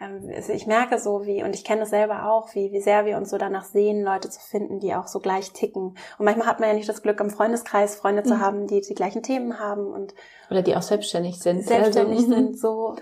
[0.00, 3.16] ähm, ich merke so wie, und ich kenne es selber auch, wie, wie sehr wir
[3.16, 5.96] uns so danach sehen, Leute zu finden, die auch so gleich ticken.
[6.18, 8.26] Und manchmal hat man ja nicht das Glück, im Freundeskreis Freunde mhm.
[8.26, 10.14] zu haben, die die gleichen Themen haben und
[10.50, 11.64] oder die auch selbstständig sind.
[11.64, 12.96] Selbstständig also, sind, so.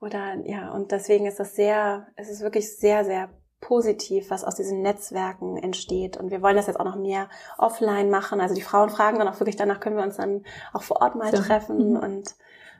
[0.00, 3.28] Oder ja, und deswegen ist das sehr, es ist wirklich sehr, sehr
[3.60, 6.16] positiv, was aus diesen Netzwerken entsteht.
[6.16, 8.40] Und wir wollen das jetzt auch noch mehr offline machen.
[8.40, 11.16] Also die Frauen fragen dann auch wirklich danach, können wir uns dann auch vor Ort
[11.16, 11.42] mal so.
[11.42, 11.90] treffen.
[11.90, 11.96] Mhm.
[11.96, 12.34] Und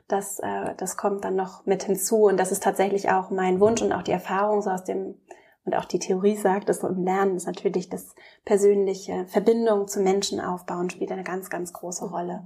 [0.07, 2.23] das, äh, das kommt dann noch mit hinzu.
[2.23, 5.15] Und das ist tatsächlich auch mein Wunsch und auch die Erfahrung so aus dem,
[5.65, 8.15] und auch die Theorie sagt es im Lernen ist natürlich das
[8.45, 12.43] persönliche Verbindung zu Menschen aufbauen spielt eine ganz, ganz große Rolle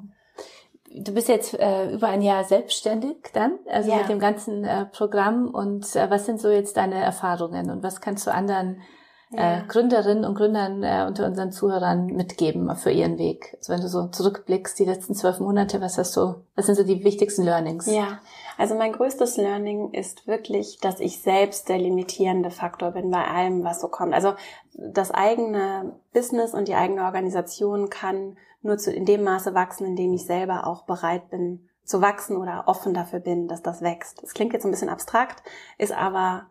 [0.96, 3.98] du bist jetzt äh, über ein Jahr selbstständig dann, also ja.
[3.98, 5.50] mit dem ganzen äh, Programm.
[5.50, 8.82] Und äh, was sind so jetzt deine Erfahrungen und was kannst du anderen
[9.34, 9.58] äh, ja.
[9.58, 13.56] äh, Gründerinnen und Gründern äh, unter unseren Zuhörern mitgeben für ihren Weg?
[13.58, 16.84] Also wenn du so zurückblickst, die letzten zwölf Monate, was hast du, was sind so
[16.84, 17.88] die wichtigsten Learnings?
[17.88, 18.20] Ja,
[18.58, 23.64] also mein größtes Learning ist wirklich, dass ich selbst der limitierende Faktor bin bei allem,
[23.64, 24.14] was so kommt.
[24.14, 24.34] Also
[24.74, 29.96] das eigene Business und die eigene Organisation kann nur zu, in dem Maße wachsen, in
[29.96, 34.24] dem ich selber auch bereit bin zu wachsen oder offen dafür bin, dass das wächst.
[34.24, 35.44] Das klingt jetzt ein bisschen abstrakt,
[35.78, 36.46] ist aber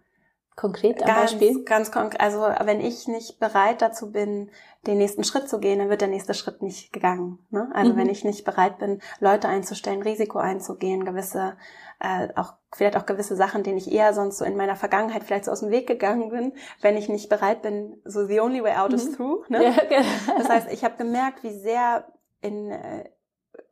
[0.57, 1.65] konkret am ganz, Beispiel?
[1.65, 2.21] Ganz konkret.
[2.21, 4.51] Also wenn ich nicht bereit dazu bin,
[4.87, 7.39] den nächsten Schritt zu gehen, dann wird der nächste Schritt nicht gegangen.
[7.51, 7.71] Ne?
[7.73, 7.99] Also mhm.
[7.99, 11.57] wenn ich nicht bereit bin, Leute einzustellen, Risiko einzugehen, gewisse
[12.03, 15.45] äh, auch vielleicht auch gewisse Sachen, denen ich eher sonst so in meiner Vergangenheit vielleicht
[15.45, 18.75] so aus dem Weg gegangen bin, wenn ich nicht bereit bin, so the only way
[18.75, 18.97] out mhm.
[18.97, 19.45] is through.
[19.49, 19.65] Ne?
[19.65, 20.39] Ja, genau.
[20.39, 22.07] Das heißt, ich habe gemerkt, wie sehr
[22.41, 23.09] in äh,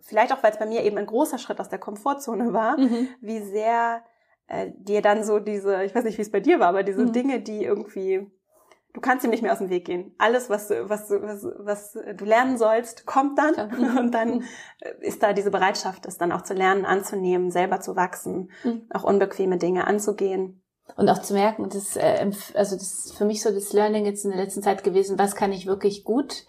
[0.01, 3.09] vielleicht auch, weil es bei mir eben ein großer Schritt aus der Komfortzone war, mhm.
[3.21, 4.03] wie sehr
[4.51, 7.03] äh, dir dann so diese, ich weiß nicht, wie es bei dir war, aber diese
[7.03, 7.13] mhm.
[7.13, 8.31] Dinge, die irgendwie
[8.93, 10.15] du kannst ihm nicht mehr aus dem Weg gehen.
[10.19, 13.71] Alles, was, was, was, was du lernen sollst, kommt dann.
[13.71, 13.97] Mhm.
[13.99, 14.45] Und dann
[15.01, 18.83] ist da diese Bereitschaft, es dann auch zu lernen, anzunehmen, selber zu wachsen, mhm.
[18.91, 20.63] auch unbequeme Dinge anzugehen.
[20.97, 24.25] Und auch zu merken, das, äh, also das ist für mich so das Learning jetzt
[24.25, 26.47] in der letzten Zeit gewesen, was kann ich wirklich gut,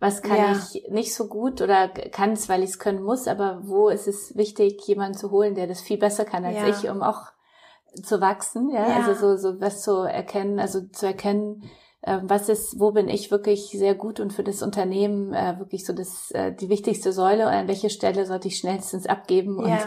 [0.00, 0.52] was kann ja.
[0.52, 4.06] ich nicht so gut oder kann es, weil ich es können muss, aber wo ist
[4.06, 6.68] es wichtig, jemanden zu holen, der das viel besser kann als ja.
[6.68, 7.32] ich, um auch
[8.02, 8.86] zu wachsen, ja?
[8.88, 11.64] ja, also so, so was zu erkennen, also zu erkennen,
[12.02, 15.84] äh, was ist, wo bin ich wirklich sehr gut und für das Unternehmen äh, wirklich
[15.84, 19.78] so das äh, die wichtigste Säule und an welche Stelle sollte ich schnellstens abgeben und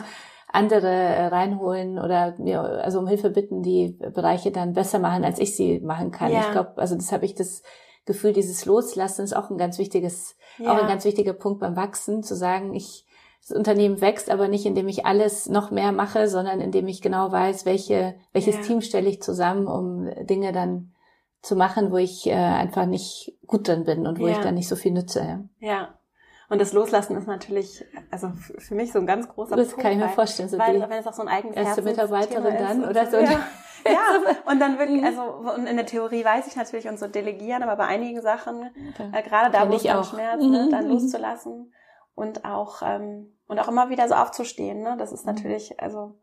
[0.52, 5.40] andere äh, reinholen oder mir also um Hilfe bitten, die Bereiche dann besser machen, als
[5.40, 6.32] ich sie machen kann.
[6.32, 7.64] Ich glaube, also das habe ich das
[8.06, 10.72] Gefühl, dieses Loslassen ist auch ein ganz wichtiges, ja.
[10.72, 13.06] auch ein ganz wichtiger Punkt beim Wachsen, zu sagen, ich
[13.48, 17.32] das Unternehmen wächst, aber nicht indem ich alles noch mehr mache, sondern indem ich genau
[17.32, 18.62] weiß, welche, welches ja.
[18.62, 20.94] Team stelle ich zusammen, um Dinge dann
[21.42, 24.34] zu machen, wo ich äh, einfach nicht gut drin bin und wo ja.
[24.34, 25.22] ich dann nicht so viel nütze.
[25.60, 25.68] Ja.
[25.68, 25.90] ja.
[26.50, 29.78] Und das Loslassen ist natürlich, also für mich so ein ganz großer das Punkt.
[29.78, 30.50] Das kann ich mir vorstellen.
[30.50, 33.18] So weil, wenn es auch so ein eigenes Erste Mitarbeiterin dann oder so.
[33.18, 33.40] Ja.
[33.86, 35.08] Ja, und dann wirklich, mhm.
[35.08, 35.22] also
[35.56, 38.70] und in der Theorie weiß ich natürlich und so delegieren, aber bei einigen Sachen,
[39.14, 40.92] äh, gerade da, wo es dann schmerzt, ne, dann mhm.
[40.92, 41.74] loszulassen
[42.16, 44.82] und auch ähm, und auch immer wieder so aufzustehen.
[44.82, 44.96] Ne?
[44.98, 45.34] Das ist mhm.
[45.34, 46.18] natürlich, also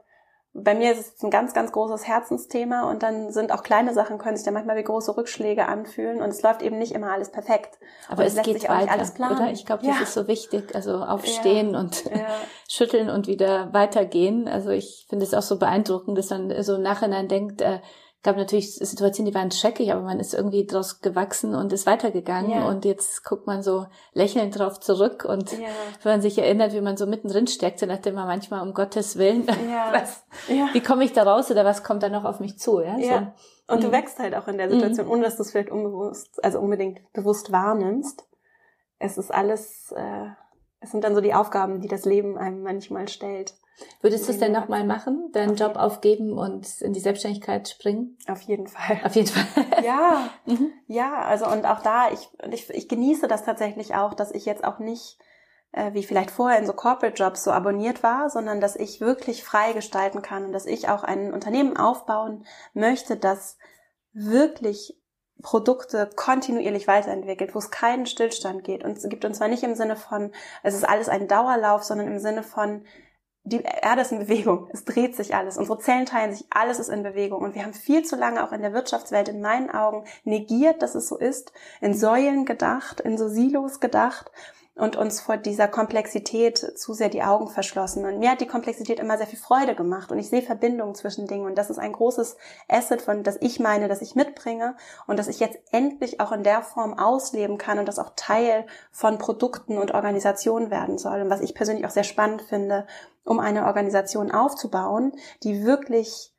[0.62, 4.18] bei mir ist es ein ganz, ganz großes Herzensthema und dann sind auch kleine Sachen,
[4.18, 7.30] können sich dann manchmal wie große Rückschläge anfühlen und es läuft eben nicht immer alles
[7.30, 7.78] perfekt.
[8.08, 9.36] Aber es, es geht sich auch weiter, nicht alles planen.
[9.36, 9.50] Oder?
[9.50, 10.02] Ich glaube, das ja.
[10.02, 10.74] ist so wichtig.
[10.74, 11.80] Also aufstehen ja.
[11.80, 12.26] und ja.
[12.68, 14.48] schütteln und wieder weitergehen.
[14.48, 17.80] Also ich finde es auch so beeindruckend, dass man so im Nachhinein denkt, äh,
[18.28, 22.50] gab natürlich Situationen, die waren schrecklich, aber man ist irgendwie draus gewachsen und ist weitergegangen
[22.50, 22.68] ja.
[22.68, 25.68] und jetzt guckt man so lächelnd drauf zurück und ja.
[26.02, 29.16] wenn man sich erinnert, wie man so mittendrin steckt, dann dachte man manchmal um Gottes
[29.16, 29.94] Willen, ja.
[29.94, 30.26] was,
[30.74, 32.82] wie komme ich da raus oder was kommt da noch auf mich zu?
[32.82, 32.98] Ja.
[32.98, 33.72] So.
[33.72, 33.84] und mhm.
[33.86, 35.12] du wächst halt auch in der Situation, mhm.
[35.12, 38.28] ohne dass du es vielleicht unbewusst, also unbedingt bewusst wahrnimmst.
[38.98, 40.26] Es ist alles, äh,
[40.80, 43.54] es sind dann so die Aufgaben, die das Leben einem manchmal stellt.
[44.00, 48.16] Würdest du es denn nochmal machen, deinen Job aufgeben und in die Selbstständigkeit springen?
[48.28, 49.00] Auf jeden Fall.
[49.04, 49.64] Auf jeden Fall.
[49.84, 50.72] ja, mhm.
[50.86, 54.64] ja, also und auch da, ich, ich, ich genieße das tatsächlich auch, dass ich jetzt
[54.64, 55.18] auch nicht
[55.72, 59.44] äh, wie vielleicht vorher in so Corporate Jobs so abonniert war, sondern dass ich wirklich
[59.44, 63.58] frei gestalten kann und dass ich auch ein Unternehmen aufbauen möchte, das
[64.12, 64.98] wirklich
[65.42, 68.82] Produkte kontinuierlich weiterentwickelt, wo es keinen Stillstand geht.
[68.82, 72.08] Und es gibt uns zwar nicht im Sinne von, es ist alles ein Dauerlauf, sondern
[72.08, 72.84] im Sinne von,
[73.48, 74.68] die Erde ist in Bewegung.
[74.72, 75.58] Es dreht sich alles.
[75.58, 76.46] Unsere Zellen teilen sich.
[76.50, 77.42] Alles ist in Bewegung.
[77.42, 80.94] Und wir haben viel zu lange auch in der Wirtschaftswelt in meinen Augen negiert, dass
[80.94, 84.30] es so ist, in Säulen gedacht, in so Silos gedacht
[84.78, 88.04] und uns vor dieser Komplexität zu sehr die Augen verschlossen.
[88.04, 91.26] Und mir hat die Komplexität immer sehr viel Freude gemacht und ich sehe Verbindungen zwischen
[91.26, 92.36] Dingen und das ist ein großes
[92.68, 94.76] Asset, von das ich meine, dass ich mitbringe
[95.06, 98.66] und dass ich jetzt endlich auch in der Form ausleben kann und das auch Teil
[98.90, 101.20] von Produkten und Organisationen werden soll.
[101.22, 102.86] Und was ich persönlich auch sehr spannend finde,
[103.24, 105.12] um eine Organisation aufzubauen,
[105.42, 106.34] die wirklich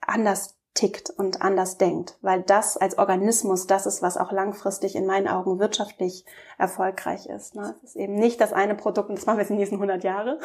[0.00, 5.06] anders tickt und anders denkt, weil das als Organismus das ist, was auch langfristig in
[5.06, 6.24] meinen Augen wirtschaftlich
[6.58, 7.56] erfolgreich ist.
[7.56, 7.74] Ne?
[7.82, 9.76] Es ist eben nicht das eine Produkt und das machen wir jetzt in den nächsten
[9.76, 10.38] 100 Jahre.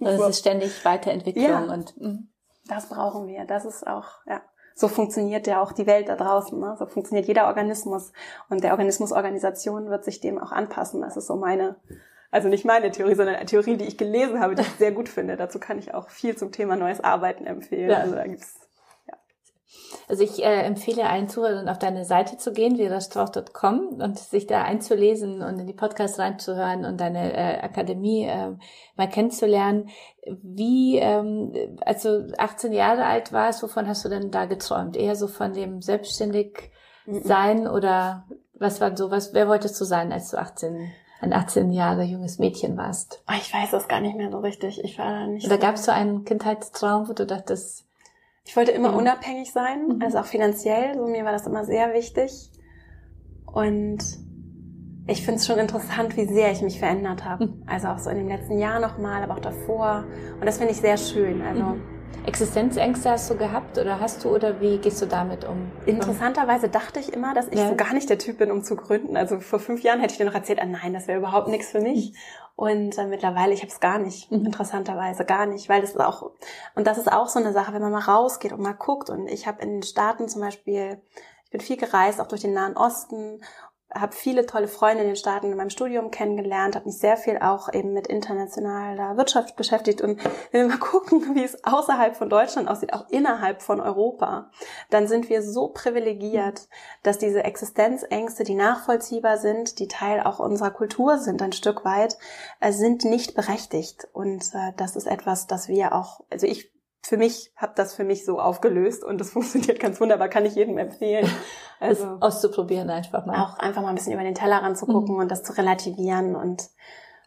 [0.00, 2.18] das ist ständig Weiterentwicklung ja, und mh.
[2.66, 3.44] das brauchen wir.
[3.44, 4.40] Das ist auch ja.
[4.74, 6.58] So funktioniert ja auch die Welt da draußen.
[6.58, 6.74] Ne?
[6.78, 8.12] So funktioniert jeder Organismus
[8.48, 11.02] und der Organismusorganisation wird sich dem auch anpassen.
[11.02, 11.76] Das ist so meine
[12.30, 15.08] also nicht meine Theorie, sondern eine Theorie, die ich gelesen habe, die ich sehr gut
[15.08, 15.36] finde.
[15.36, 17.90] Dazu kann ich auch viel zum Thema neues Arbeiten empfehlen.
[17.90, 17.98] Ja.
[17.98, 18.59] Also da gibt's
[20.08, 24.62] also ich äh, empfehle allen Zuhörern, auf deine Seite zu gehen, verastrauch.com und sich da
[24.62, 28.52] einzulesen und in die Podcasts reinzuhören und deine äh, Akademie äh,
[28.96, 29.88] mal kennenzulernen.
[30.42, 31.52] Wie, ähm,
[31.84, 34.96] als du 18 Jahre alt warst, wovon hast du denn da geträumt?
[34.96, 36.70] Eher so von dem selbstständig
[37.06, 40.90] sein oder was war so, was, wer wolltest du sein, als du 18
[41.22, 43.22] ein 18 Jahre junges Mädchen warst?
[43.28, 44.82] Oh, ich weiß das gar nicht mehr so richtig.
[44.82, 45.46] Ich war da nicht.
[45.46, 47.84] Oder so gab es so einen Kindheitstraum, wo du dachtest,
[48.50, 48.98] ich wollte immer mhm.
[48.98, 50.02] unabhängig sein, mhm.
[50.02, 50.96] also auch finanziell.
[50.96, 52.50] So mir war das immer sehr wichtig.
[53.46, 53.98] Und
[55.06, 57.46] ich finde es schon interessant, wie sehr ich mich verändert habe.
[57.46, 57.62] Mhm.
[57.68, 60.04] Also auch so in dem letzten Jahr nochmal, aber auch davor.
[60.40, 61.42] Und das finde ich sehr schön.
[61.42, 61.82] Also mhm.
[62.26, 65.70] Existenzängste hast du gehabt oder hast du oder wie gehst du damit um?
[65.86, 67.68] Interessanterweise dachte ich immer, dass ich ja.
[67.68, 69.16] so gar nicht der Typ bin, um zu gründen.
[69.16, 71.70] Also vor fünf Jahren hätte ich dir noch erzählt, ah nein, das wäre überhaupt nichts
[71.70, 72.14] für mich.
[72.60, 74.44] Und äh, mittlerweile, ich habe es gar nicht, mhm.
[74.44, 76.32] interessanterweise gar nicht, weil das ist auch,
[76.74, 79.08] und das ist auch so eine Sache, wenn man mal rausgeht und mal guckt.
[79.08, 81.00] Und ich habe in den Staaten zum Beispiel,
[81.46, 83.40] ich bin viel gereist, auch durch den Nahen Osten
[83.94, 87.38] habe viele tolle Freunde in den Staaten in meinem Studium kennengelernt, habe mich sehr viel
[87.38, 90.00] auch eben mit internationaler Wirtschaft beschäftigt.
[90.00, 90.20] Und
[90.52, 94.50] wenn wir mal gucken, wie es außerhalb von Deutschland aussieht, auch innerhalb von Europa,
[94.90, 96.68] dann sind wir so privilegiert,
[97.02, 102.16] dass diese Existenzängste, die nachvollziehbar sind, die Teil auch unserer Kultur sind ein Stück weit,
[102.60, 104.08] äh, sind nicht berechtigt.
[104.12, 106.70] Und äh, das ist etwas, das wir auch, also ich
[107.02, 110.54] für mich habe das für mich so aufgelöst und das funktioniert ganz wunderbar, kann ich
[110.54, 111.28] jedem empfehlen.
[111.82, 113.42] Also das auszuprobieren einfach mal.
[113.42, 115.22] Auch einfach mal ein bisschen über den Tellerrand zu gucken mhm.
[115.22, 116.68] und das zu relativieren und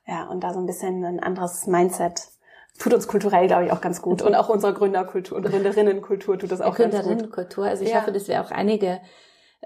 [0.06, 2.28] ja, und da so ein bisschen ein anderes Mindset
[2.78, 4.22] tut uns kulturell, glaube ich, auch ganz gut.
[4.22, 7.04] Und auch unserer Gründerkultur und Gründerinnenkultur tut das auch ganz gut.
[7.04, 7.66] Gründerinnenkultur.
[7.66, 8.02] Also ich ja.
[8.02, 9.00] hoffe, dass wir auch einige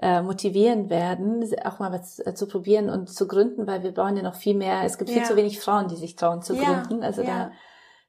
[0.00, 4.16] äh, motivieren werden, auch mal was äh, zu probieren und zu gründen, weil wir brauchen
[4.16, 4.82] ja noch viel mehr.
[4.84, 5.28] Es gibt viel ja.
[5.28, 7.02] zu wenig Frauen, die sich trauen zu gründen.
[7.02, 7.50] Also da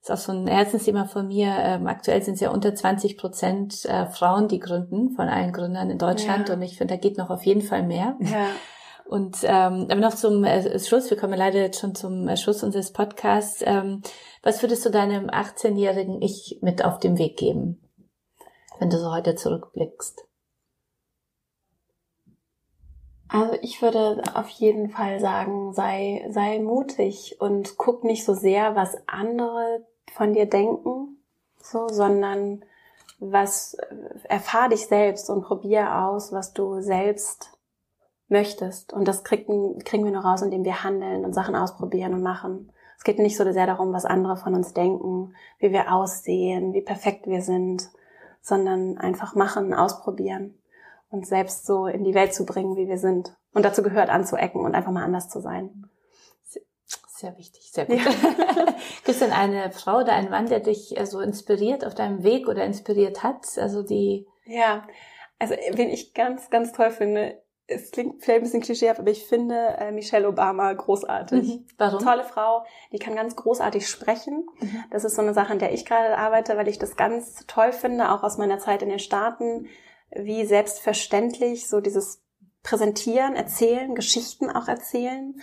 [0.01, 1.47] ist auch so ein Herzensthema von mir.
[1.59, 5.89] Ähm, aktuell sind es ja unter 20 Prozent äh, Frauen, die gründen, von allen Gründern
[5.89, 6.49] in Deutschland.
[6.49, 6.55] Ja.
[6.55, 8.17] Und ich finde, da geht noch auf jeden Fall mehr.
[8.21, 8.47] Ja.
[9.09, 12.61] Und ähm, aber noch zum äh, Schluss, wir kommen leider jetzt schon zum äh, Schluss
[12.61, 13.63] unseres Podcasts.
[13.65, 14.03] Ähm,
[14.43, 17.81] was würdest du deinem 18-jährigen Ich mit auf den Weg geben,
[18.77, 20.28] wenn du so heute zurückblickst?
[23.30, 28.75] Also ich würde auf jeden Fall sagen, sei, sei mutig und guck nicht so sehr,
[28.75, 31.23] was andere von dir denken,
[31.61, 32.65] so, sondern
[33.19, 33.77] was,
[34.23, 37.51] erfahr dich selbst und probier aus, was du selbst
[38.30, 38.93] möchtest.
[38.93, 42.71] Und das kriegen, kriegen wir nur raus, indem wir handeln und Sachen ausprobieren und machen.
[42.97, 46.82] Es geht nicht so sehr darum, was andere von uns denken, wie wir aussehen, wie
[46.82, 47.89] perfekt wir sind,
[48.41, 50.59] sondern einfach machen, ausprobieren
[51.10, 53.36] und selbst so in die Welt zu bringen, wie wir sind.
[53.53, 55.89] Und dazu gehört anzuecken und einfach mal anders zu sein.
[57.20, 57.97] Sehr wichtig, sehr gut.
[57.97, 58.05] Ja.
[59.03, 62.24] Gibt es denn eine Frau oder einen Mann, der dich äh, so inspiriert auf deinem
[62.24, 63.45] Weg oder inspiriert hat?
[63.57, 64.26] Also die.
[64.45, 64.88] Ja,
[65.38, 69.26] also wen ich ganz, ganz toll finde, es klingt vielleicht ein bisschen klischeehaft, aber ich
[69.26, 71.47] finde äh, Michelle Obama großartig.
[71.47, 71.66] Mhm.
[71.78, 71.99] Warum?
[71.99, 74.47] Tolle Frau, die kann ganz großartig sprechen.
[74.60, 74.84] Mhm.
[74.91, 77.72] Das ist so eine Sache, an der ich gerade arbeite, weil ich das ganz toll
[77.72, 79.68] finde, auch aus meiner Zeit in den Staaten,
[80.12, 82.22] wie selbstverständlich so dieses
[82.64, 85.41] Präsentieren, Erzählen, Geschichten auch erzählen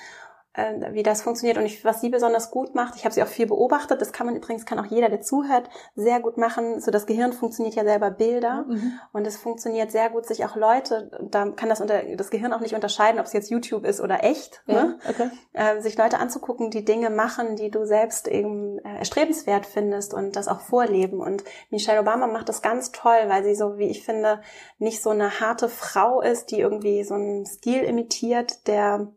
[0.57, 2.97] äh, wie das funktioniert und ich, was sie besonders gut macht.
[2.97, 4.01] Ich habe sie auch viel beobachtet.
[4.01, 6.81] Das kann man übrigens, kann auch jeder, der zuhört, sehr gut machen.
[6.81, 8.99] So das Gehirn funktioniert ja selber Bilder mhm.
[9.13, 12.61] und es funktioniert sehr gut, sich auch Leute, da kann das unter das Gehirn auch
[12.61, 14.99] nicht unterscheiden, ob es jetzt YouTube ist oder echt, ja, ne?
[15.09, 15.31] okay.
[15.53, 20.37] äh, sich Leute anzugucken, die Dinge machen, die du selbst eben äh, erstrebenswert findest und
[20.37, 21.21] das auch vorleben.
[21.21, 24.41] Und Michelle Obama macht das ganz toll, weil sie so, wie ich finde,
[24.79, 29.09] nicht so eine harte Frau ist, die irgendwie so einen Stil imitiert, der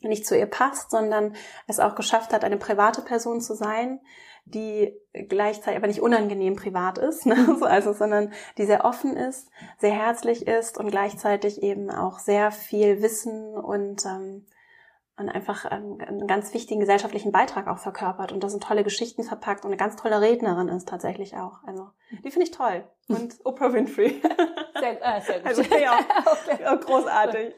[0.00, 1.34] nicht zu ihr passt, sondern
[1.66, 4.00] es auch geschafft hat, eine private Person zu sein,
[4.44, 7.36] die gleichzeitig aber nicht unangenehm privat ist, ne?
[7.62, 13.02] also, sondern die sehr offen ist, sehr herzlich ist und gleichzeitig eben auch sehr viel
[13.02, 14.46] Wissen und, ähm,
[15.16, 19.24] und einfach ähm, einen ganz wichtigen gesellschaftlichen Beitrag auch verkörpert und da sind tolle Geschichten
[19.24, 21.62] verpackt und eine ganz tolle Rednerin ist tatsächlich auch.
[21.66, 21.90] Also
[22.24, 22.84] die finde ich toll.
[23.08, 24.22] Und Oprah Winfrey.
[24.78, 25.46] Sehr, äh, sehr gut.
[25.46, 25.98] Also, ja,
[26.46, 26.84] okay.
[26.84, 27.54] großartig.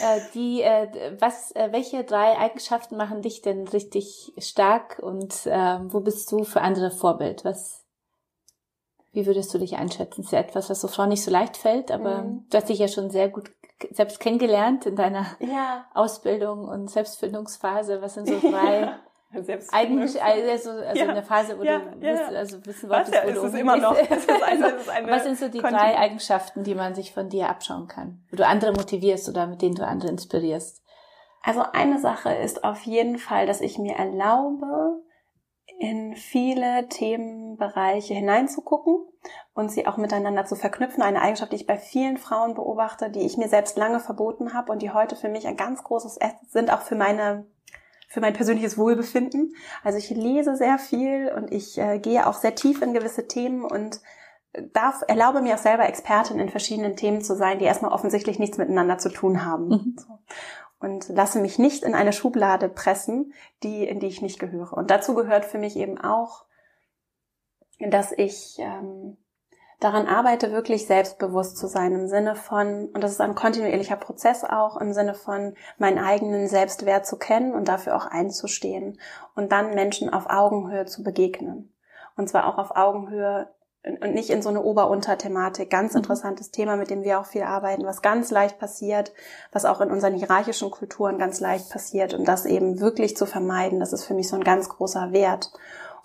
[0.00, 5.78] Äh, die, äh, was, äh, welche drei Eigenschaften machen dich denn richtig stark und äh,
[5.84, 7.44] wo bist du für andere Vorbild?
[7.44, 7.84] Was,
[9.12, 10.22] wie würdest du dich einschätzen?
[10.22, 12.46] Das ist ja etwas, was so Frauen nicht so leicht fällt, aber mhm.
[12.50, 13.50] du hast dich ja schon sehr gut
[13.90, 15.86] selbst kennengelernt in deiner ja.
[15.94, 18.00] Ausbildung und Selbstfindungsphase.
[18.00, 19.00] Was sind so drei ja.
[19.72, 21.08] Eigentlich also, also ja.
[21.08, 22.26] eine Phase, wo ja, du ja.
[22.28, 23.96] also wissen wolltest, ja, wo du ist es immer noch.
[23.96, 25.82] Es ist eine, es ist eine Was sind so die Kontinent.
[25.82, 29.62] drei Eigenschaften, die man sich von dir abschauen kann, wo du andere motivierst oder mit
[29.62, 30.82] denen du andere inspirierst?
[31.42, 35.02] Also eine Sache ist auf jeden Fall, dass ich mir erlaube,
[35.78, 39.06] in viele Themenbereiche hineinzugucken
[39.54, 41.02] und sie auch miteinander zu verknüpfen.
[41.02, 44.72] Eine Eigenschaft, die ich bei vielen Frauen beobachte, die ich mir selbst lange verboten habe
[44.72, 47.46] und die heute für mich ein ganz großes Asset sind, auch für meine
[48.14, 49.56] für mein persönliches Wohlbefinden.
[49.82, 53.64] Also ich lese sehr viel und ich äh, gehe auch sehr tief in gewisse Themen
[53.64, 54.00] und
[54.72, 58.56] darf, erlaube mir auch selber Expertin in verschiedenen Themen zu sein, die erstmal offensichtlich nichts
[58.56, 59.68] miteinander zu tun haben.
[59.68, 59.96] Mhm.
[60.78, 63.32] Und lasse mich nicht in eine Schublade pressen,
[63.64, 64.74] die, in die ich nicht gehöre.
[64.74, 66.44] Und dazu gehört für mich eben auch,
[67.80, 69.16] dass ich ähm,
[69.80, 74.44] daran arbeite, wirklich selbstbewusst zu sein im Sinne von, und das ist ein kontinuierlicher Prozess
[74.44, 78.98] auch, im Sinne von meinen eigenen Selbstwert zu kennen und dafür auch einzustehen
[79.34, 81.72] und dann Menschen auf Augenhöhe zu begegnen.
[82.16, 83.48] Und zwar auch auf Augenhöhe
[83.84, 85.68] und nicht in so eine Ober-Unter-Thematik.
[85.68, 85.98] Ganz mhm.
[85.98, 89.12] interessantes Thema, mit dem wir auch viel arbeiten, was ganz leicht passiert,
[89.52, 93.80] was auch in unseren hierarchischen Kulturen ganz leicht passiert und das eben wirklich zu vermeiden,
[93.80, 95.52] das ist für mich so ein ganz großer Wert.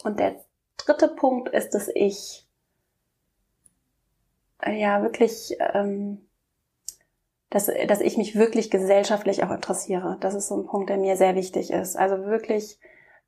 [0.04, 0.36] Und der
[0.78, 2.49] dritte Punkt ist, dass ich
[4.66, 6.30] ja wirklich, ähm,
[7.50, 10.18] dass, dass ich mich wirklich gesellschaftlich auch interessiere.
[10.20, 11.96] Das ist so ein Punkt, der mir sehr wichtig ist.
[11.96, 12.80] Also wirklich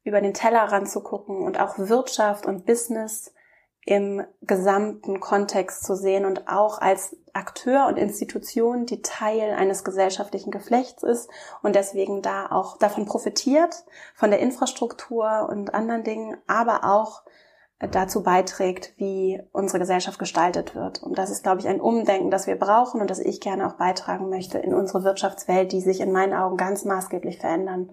[0.03, 3.33] über den Teller ranzugucken und auch Wirtschaft und Business
[3.85, 10.51] im gesamten Kontext zu sehen und auch als Akteur und Institution, die Teil eines gesellschaftlichen
[10.51, 11.29] Geflechts ist
[11.63, 17.23] und deswegen da auch davon profitiert, von der Infrastruktur und anderen Dingen, aber auch
[17.89, 21.01] dazu beiträgt, wie unsere Gesellschaft gestaltet wird.
[21.01, 23.73] Und das ist, glaube ich, ein Umdenken, das wir brauchen und das ich gerne auch
[23.73, 27.91] beitragen möchte in unsere Wirtschaftswelt, die sich in meinen Augen ganz maßgeblich verändern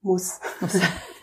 [0.00, 0.40] muss.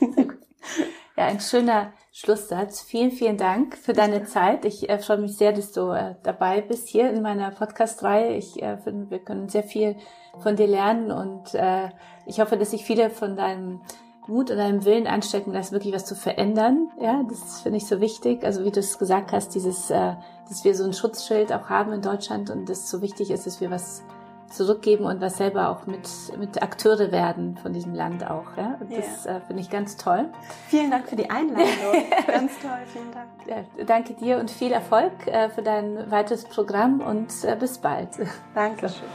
[1.18, 2.82] ja, ein schöner Schlusssatz.
[2.82, 4.66] Vielen, vielen Dank für deine Zeit.
[4.66, 8.36] Ich äh, freue mich sehr, dass du äh, dabei bist hier in meiner Podcast-Reihe.
[8.36, 9.96] Ich äh, finde, wir können sehr viel
[10.40, 11.90] von dir lernen und äh,
[12.26, 13.82] ich hoffe, dass sich viele von deinem
[14.30, 16.90] Mut und einem Willen anstecken, das wirklich was zu verändern.
[17.02, 18.44] Ja, das finde ich so wichtig.
[18.46, 20.14] Also wie du es gesagt hast, dieses, äh,
[20.48, 23.60] dass wir so ein Schutzschild auch haben in Deutschland und das so wichtig ist, dass
[23.60, 24.04] wir was
[24.50, 28.58] zurückgeben und was selber auch mit, mit Akteure werden von diesem Land auch.
[28.58, 28.78] Ja?
[28.80, 29.38] Das yeah.
[29.38, 30.30] äh, finde ich ganz toll.
[30.68, 31.68] Vielen Dank für die Einladung.
[32.28, 33.28] ganz toll, vielen Dank.
[33.48, 38.10] Ja, danke dir und viel Erfolg äh, für dein weiteres Programm und äh, bis bald.
[38.56, 39.08] Dankeschön.